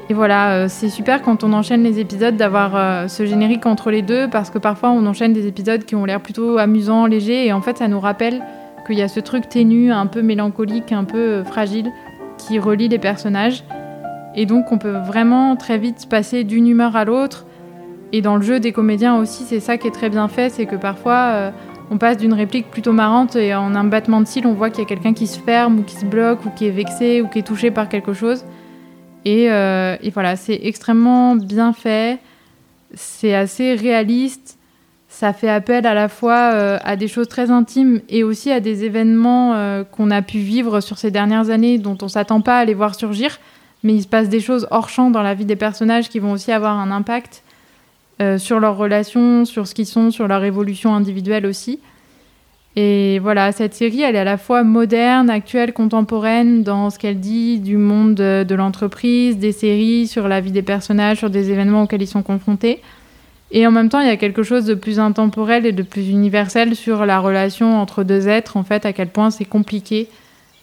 Et 0.10 0.14
voilà, 0.14 0.52
euh, 0.52 0.66
c'est 0.70 0.90
super 0.90 1.22
quand 1.22 1.44
on 1.44 1.52
enchaîne 1.52 1.84
les 1.84 2.00
épisodes 2.00 2.38
d'avoir 2.38 2.76
euh, 2.76 3.08
ce 3.10 3.26
générique 3.26 3.66
entre 3.66 3.92
les 3.92 4.02
deux 4.02 4.30
parce 4.30 4.50
que 4.50 4.58
parfois 4.58 4.90
on 4.92 5.06
enchaîne 5.06 5.34
des 5.34 5.48
épisodes 5.48 5.84
qui 5.84 5.96
ont 5.96 6.06
l'air 6.06 6.22
plutôt 6.22 6.58
amusants, 6.58 7.08
légers 7.08 7.46
et 7.46 7.52
en 7.52 7.62
fait 7.62 7.78
ça 7.78 7.90
nous 7.90 8.00
rappelle 8.00 8.42
qu'il 8.86 8.98
y 8.98 9.02
a 9.02 9.10
ce 9.10 9.20
truc 9.20 9.50
ténu, 9.50 9.92
un 9.92 10.06
peu 10.06 10.22
mélancolique, 10.22 10.94
un 10.94 11.04
peu 11.04 11.18
euh, 11.18 11.44
fragile 11.44 11.92
qui 12.38 12.58
relie 12.58 12.88
les 12.88 13.00
personnages. 13.00 13.66
Et 14.34 14.46
donc 14.46 14.72
on 14.72 14.78
peut 14.78 14.96
vraiment 15.06 15.58
très 15.58 15.78
vite 15.78 16.08
passer 16.10 16.46
d'une 16.46 16.68
humeur 16.68 16.96
à 16.96 17.04
l'autre. 17.04 17.46
Et 18.14 18.22
dans 18.22 18.38
le 18.38 18.42
jeu 18.42 18.62
des 18.62 18.72
comédiens 18.72 19.18
aussi, 19.18 19.44
c'est 19.44 19.60
ça 19.60 19.78
qui 19.78 19.88
est 19.88 19.92
très 19.92 20.10
bien 20.10 20.30
fait, 20.30 20.50
c'est 20.50 20.66
que 20.66 20.78
parfois 20.78 21.52
on 21.90 21.98
passe 21.98 22.18
d'une 22.18 22.34
réplique 22.34 22.70
plutôt 22.70 22.92
marrante 22.92 23.36
et 23.36 23.56
en 23.56 23.74
un 23.76 23.84
battement 23.84 24.22
de 24.22 24.28
cils, 24.28 24.46
on 24.46 24.54
voit 24.54 24.70
qu'il 24.70 24.80
y 24.80 24.86
a 24.86 24.88
quelqu'un 24.88 25.14
qui 25.14 25.28
se 25.28 25.40
ferme 25.40 25.80
ou 25.80 25.84
qui 25.84 25.96
se 25.96 26.06
bloque 26.06 26.46
ou 26.46 26.50
qui 26.50 26.68
est 26.68 26.72
vexé 26.72 27.22
ou 27.22 27.28
qui 27.28 27.40
est 27.40 27.48
touché 27.48 27.72
par 27.72 27.90
quelque 27.90 28.14
chose. 28.14 28.44
Et, 29.26 29.52
euh, 29.52 29.96
voilà, 30.14 30.36
c'est 30.36 30.60
extrêmement 30.64 31.36
bien 31.36 31.74
fait, 31.74 32.20
c'est 32.94 33.34
assez 33.34 33.74
réaliste, 33.74 34.58
ça 35.10 35.34
fait 35.34 35.50
appel 35.50 35.86
à 35.86 35.94
la 35.94 36.10
fois 36.10 36.52
euh, 36.54 36.78
à 36.84 36.96
des 36.96 37.08
choses 37.08 37.28
très 37.28 37.50
intimes 37.50 38.02
et 38.10 38.24
aussi 38.24 38.52
à 38.52 38.60
des 38.60 38.84
événements 38.84 39.54
euh, 39.54 39.84
qu'on 39.84 40.12
a 40.12 40.22
pu 40.22 40.40
vivre 40.40 40.82
sur 40.82 40.98
ces 40.98 41.12
dernières 41.12 41.50
années 41.50 41.78
dont 41.78 41.98
on 42.02 42.08
s'attend 42.08 42.42
pas 42.42 42.60
à 42.60 42.66
les 42.66 42.74
voir 42.74 42.96
surgir, 42.96 43.40
mais 43.84 43.96
il 43.96 44.04
se 44.04 44.08
passe 44.08 44.30
des 44.30 44.40
choses 44.40 44.68
hors 44.72 44.90
champ 44.90 45.10
dans 45.10 45.24
la 45.24 45.34
vie 45.34 45.46
des 45.46 45.56
personnages 45.56 46.10
qui 46.10 46.20
vont 46.20 46.32
aussi 46.32 46.52
avoir 46.52 46.78
un 46.78 46.92
impact. 46.92 47.44
Euh, 48.20 48.40
sur 48.40 48.60
leurs 48.60 48.78
relations, 48.78 49.46
sur 49.46 49.68
ce 49.68 49.76
qu'ils 49.76 49.86
sont, 49.86 50.10
sur 50.10 50.28
leur 50.28 50.44
évolution 50.44 50.96
individuelle 50.96 51.46
aussi. 51.46 51.80
Et 52.76 53.20
voilà, 53.20 53.52
cette 53.52 53.76
série, 53.76 54.02
elle 54.02 54.16
est 54.16 54.20
à 54.20 54.24
la 54.24 54.40
fois 54.40 54.64
moderne, 54.64 55.30
actuelle, 55.30 55.72
contemporaine 55.72 56.64
dans 56.64 56.90
ce 56.90 56.98
qu'elle 56.98 57.20
dit 57.20 57.60
du 57.60 57.78
monde 57.78 58.16
de, 58.16 58.56
l'entreprise, 58.56 59.38
des 59.38 59.52
séries, 59.52 60.08
sur 60.08 60.28
la 60.28 60.42
vie 60.42 60.52
des 60.52 60.64
personnages, 60.64 61.18
sur 61.18 61.30
des 61.30 61.52
événements 61.52 61.84
auxquels 61.84 62.02
ils 62.02 62.08
sont 62.08 62.24
confrontés. 62.24 62.82
Et 63.52 63.68
en 63.68 63.72
même 63.72 63.90
temps, 63.90 64.00
il 64.00 64.08
y 64.08 64.12
a 64.12 64.18
quelque 64.18 64.42
chose 64.42 64.66
de 64.66 64.74
plus 64.74 65.00
intemporel 65.00 65.68
et 65.68 65.72
de 65.72 65.84
plus 65.84 66.10
universel 66.10 66.76
sur 66.76 67.06
la 67.06 67.20
relation 67.20 67.80
entre 67.80 68.04
deux 68.04 68.28
êtres, 68.28 68.58
en 68.58 68.64
fait, 68.64 68.84
à 68.88 68.94
quel 68.94 69.10
point 69.10 69.30
c'est 69.30 69.46
compliqué 69.46 70.08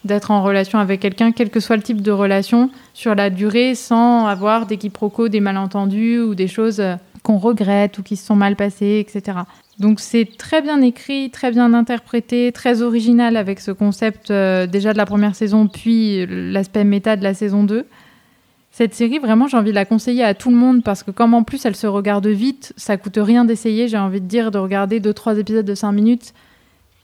d'être 0.03 0.29
en 0.29 0.43
relation 0.43 0.77
avec 0.79 0.99
quelqu'un, 0.99 1.31
quel 1.31 1.49
que 1.49 1.61
soit 1.61 1.77
le 1.77 1.83
type 1.83 2.01
de 2.01 2.11
relation, 2.11 2.69
sur 2.93 3.15
la 3.15 3.29
durée, 3.29 3.75
sans 3.75 4.27
avoir 4.27 4.65
des 4.65 4.75
quiproquos, 4.75 5.29
des 5.29 5.39
malentendus 5.39 6.19
ou 6.19 6.35
des 6.35 6.47
choses 6.47 6.79
euh, 6.81 6.95
qu'on 7.25 7.37
regrette 7.37 7.97
ou 7.97 8.03
qui 8.03 8.15
se 8.15 8.25
sont 8.25 8.35
mal 8.35 8.55
passées, 8.55 9.03
etc. 9.05 9.39
Donc 9.79 9.99
c'est 9.99 10.29
très 10.37 10.61
bien 10.61 10.79
écrit, 10.81 11.31
très 11.31 11.49
bien 11.51 11.73
interprété, 11.73 12.51
très 12.51 12.83
original 12.83 13.35
avec 13.35 13.59
ce 13.59 13.71
concept 13.71 14.29
euh, 14.29 14.67
déjà 14.67 14.93
de 14.93 14.97
la 14.97 15.07
première 15.07 15.35
saison, 15.35 15.67
puis 15.67 16.25
l'aspect 16.27 16.83
méta 16.83 17.17
de 17.17 17.23
la 17.23 17.33
saison 17.33 17.63
2. 17.63 17.85
Cette 18.69 18.93
série, 18.93 19.19
vraiment, 19.19 19.47
j'ai 19.47 19.57
envie 19.57 19.71
de 19.71 19.75
la 19.75 19.85
conseiller 19.85 20.23
à 20.23 20.33
tout 20.33 20.49
le 20.49 20.55
monde 20.55 20.83
parce 20.83 21.01
que 21.01 21.09
comme 21.09 21.33
en 21.33 21.43
plus 21.43 21.65
elle 21.65 21.75
se 21.75 21.87
regarde 21.87 22.27
vite, 22.27 22.73
ça 22.77 22.95
coûte 22.97 23.17
rien 23.19 23.43
d'essayer, 23.43 23.87
j'ai 23.87 23.97
envie 23.97 24.21
de 24.21 24.27
dire, 24.27 24.51
de 24.51 24.59
regarder 24.59 24.99
2-3 24.99 25.39
épisodes 25.39 25.65
de 25.65 25.75
5 25.75 25.91
minutes. 25.93 26.33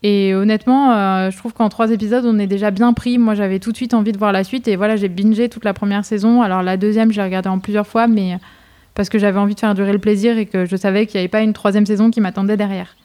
Et 0.04 0.36
honnêtement, 0.36 0.92
euh, 0.92 1.32
je 1.32 1.38
trouve 1.38 1.54
qu'en 1.54 1.70
3 1.70 1.92
épisodes, 1.92 2.26
on 2.26 2.38
est 2.40 2.48
déjà 2.48 2.72
bien 2.72 2.94
pris. 2.94 3.18
Moi, 3.18 3.36
j'avais 3.36 3.60
tout 3.60 3.72
de 3.72 3.78
suite 3.78 3.94
envie 3.94 4.12
de 4.12 4.18
voir 4.18 4.32
la 4.32 4.44
suite 4.44 4.68
et 4.68 4.76
voilà, 4.76 4.98
j'ai 4.98 5.10
bingé 5.10 5.50
toute 5.50 5.66
la 5.66 5.74
première 5.74 6.06
saison. 6.06 6.42
Alors 6.42 6.62
la 6.62 6.78
deuxième, 6.78 7.12
j'ai 7.12 7.24
regardé 7.24 7.50
en 7.50 7.60
plusieurs 7.60 7.88
fois, 7.88 8.06
mais 8.08 8.38
parce 8.96 9.10
que 9.10 9.20
j'avais 9.20 9.40
envie 9.40 9.56
de 9.56 9.60
faire 9.60 9.74
durer 9.76 9.94
le 9.94 10.00
plaisir 10.00 10.38
et 10.38 10.46
que 10.46 10.66
je 10.66 10.76
savais 10.76 11.06
qu'il 11.06 11.18
n'y 11.18 11.22
avait 11.22 11.30
pas 11.30 11.42
une 11.42 11.54
troisième 11.54 11.86
saison 11.86 12.12
qui 12.12 12.22
m'attendait 12.22 12.58
derrière. 12.58 12.96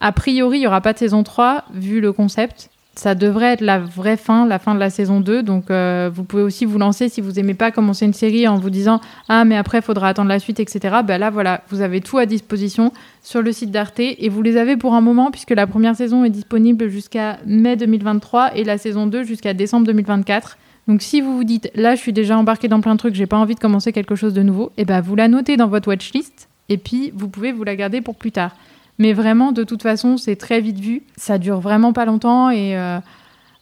A 0.00 0.12
priori, 0.12 0.58
il 0.58 0.60
n'y 0.60 0.66
aura 0.66 0.80
pas 0.80 0.92
de 0.92 0.98
saison 0.98 1.22
3, 1.22 1.64
vu 1.74 2.00
le 2.00 2.12
concept. 2.12 2.70
ça 2.96 3.14
devrait 3.14 3.52
être 3.52 3.60
la 3.60 3.78
vraie 3.78 4.16
fin, 4.16 4.46
la 4.46 4.58
fin 4.58 4.74
de 4.74 4.80
la 4.80 4.90
saison 4.90 5.20
2. 5.20 5.42
Donc 5.42 5.70
euh, 5.70 6.10
vous 6.12 6.24
pouvez 6.24 6.42
aussi 6.42 6.64
vous 6.64 6.78
lancer 6.78 7.08
si 7.08 7.20
vous 7.20 7.38
aimez 7.38 7.54
pas 7.54 7.70
commencer 7.70 8.04
une 8.04 8.14
série 8.14 8.48
en 8.48 8.56
vous 8.56 8.70
disant 8.70 9.00
ah 9.28 9.44
mais 9.44 9.56
après 9.56 9.78
il 9.78 9.82
faudra 9.82 10.08
attendre 10.08 10.28
la 10.28 10.38
suite 10.38 10.58
etc. 10.58 10.96
Ben 11.04 11.18
là 11.18 11.30
voilà, 11.30 11.62
vous 11.68 11.82
avez 11.82 12.00
tout 12.00 12.18
à 12.18 12.26
disposition 12.26 12.92
sur 13.22 13.42
le 13.42 13.52
site 13.52 13.70
d'Arte 13.70 14.00
et 14.00 14.28
vous 14.28 14.42
les 14.42 14.56
avez 14.56 14.76
pour 14.76 14.94
un 14.94 15.00
moment 15.00 15.30
puisque 15.30 15.50
la 15.50 15.66
première 15.66 15.96
saison 15.96 16.24
est 16.24 16.30
disponible 16.30 16.88
jusqu'à 16.88 17.38
mai 17.46 17.76
2023 17.76 18.56
et 18.56 18.64
la 18.64 18.78
saison 18.78 19.06
2 19.06 19.24
jusqu'à 19.24 19.54
décembre 19.54 19.86
2024. 19.86 20.56
Donc 20.90 21.02
si 21.02 21.20
vous 21.20 21.36
vous 21.36 21.44
dites 21.44 21.70
là 21.76 21.94
je 21.94 22.00
suis 22.00 22.12
déjà 22.12 22.36
embarqué 22.36 22.66
dans 22.66 22.80
plein 22.80 22.94
de 22.94 22.98
trucs, 22.98 23.14
j'ai 23.14 23.28
pas 23.28 23.36
envie 23.36 23.54
de 23.54 23.60
commencer 23.60 23.92
quelque 23.92 24.16
chose 24.16 24.34
de 24.34 24.42
nouveau, 24.42 24.72
et 24.76 24.82
eh 24.82 24.84
ben 24.84 25.00
vous 25.00 25.14
la 25.14 25.28
notez 25.28 25.56
dans 25.56 25.68
votre 25.68 25.86
watchlist 25.86 26.48
et 26.68 26.78
puis 26.78 27.12
vous 27.14 27.28
pouvez 27.28 27.52
vous 27.52 27.62
la 27.62 27.76
garder 27.76 28.00
pour 28.00 28.16
plus 28.16 28.32
tard. 28.32 28.56
Mais 28.98 29.12
vraiment, 29.12 29.52
de 29.52 29.62
toute 29.62 29.82
façon, 29.82 30.16
c'est 30.16 30.34
très 30.34 30.60
vite 30.60 30.80
vu. 30.80 31.04
Ça 31.16 31.38
dure 31.38 31.60
vraiment 31.60 31.92
pas 31.92 32.06
longtemps 32.06 32.50
et 32.50 32.76
euh, 32.76 32.98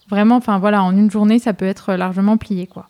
vraiment, 0.09 0.37
enfin 0.37 0.57
voilà, 0.57 0.81
en 0.81 0.97
une 0.97 1.11
journée, 1.11 1.37
ça 1.37 1.53
peut 1.53 1.67
être 1.67 1.93
largement 1.93 2.37
plié, 2.37 2.65
quoi. 2.65 2.87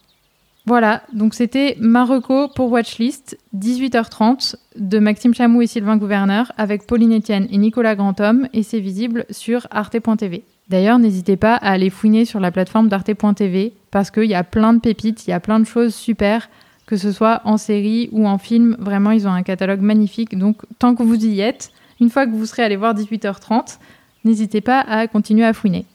Voilà, 0.65 1.03
donc 1.11 1.33
c'était 1.33 1.75
Marocco 1.81 2.47
pour 2.47 2.71
Watchlist, 2.71 3.37
18h30, 3.57 4.55
de 4.77 4.99
Maxime 4.99 5.33
Chamou 5.33 5.63
et 5.63 5.67
Sylvain 5.67 5.97
Gouverneur, 5.97 6.53
avec 6.55 6.87
Pauline 6.87 7.17
Etienne 7.17 7.49
et 7.51 7.57
Nicolas 7.57 7.97
Grandhomme, 7.97 8.47
et 8.53 8.63
c'est 8.63 8.79
visible 8.79 9.25
sur 9.31 9.67
arte.tv. 9.69 10.45
D'ailleurs, 10.69 10.99
n'hésitez 10.99 11.35
pas 11.35 11.55
à 11.55 11.71
aller 11.71 11.89
fouiner 11.89 12.23
sur 12.23 12.39
la 12.39 12.51
plateforme 12.51 12.87
d'arte.tv, 12.87 13.73
parce 13.91 14.11
qu'il 14.11 14.25
y 14.25 14.35
a 14.35 14.43
plein 14.43 14.73
de 14.73 14.79
pépites, 14.79 15.25
il 15.27 15.31
y 15.31 15.33
a 15.33 15.39
plein 15.39 15.59
de 15.59 15.65
choses 15.65 15.95
super, 15.95 16.49
que 16.85 16.97
ce 16.97 17.11
soit 17.11 17.41
en 17.45 17.57
série 17.57 18.09
ou 18.11 18.27
en 18.27 18.37
film, 18.37 18.75
vraiment, 18.79 19.09
ils 19.11 19.27
ont 19.27 19.31
un 19.31 19.43
catalogue 19.43 19.81
magnifique, 19.81 20.37
donc 20.37 20.57
tant 20.79 20.95
que 20.95 21.03
vous 21.03 21.25
y 21.25 21.41
êtes, 21.41 21.71
une 21.99 22.09
fois 22.09 22.25
que 22.25 22.31
vous 22.31 22.45
serez 22.45 22.63
allé 22.63 22.75
voir 22.75 22.95
18h30, 22.95 23.77
n'hésitez 24.23 24.61
pas 24.61 24.79
à 24.79 25.07
continuer 25.07 25.45
à 25.45 25.53
fouiner. 25.53 25.85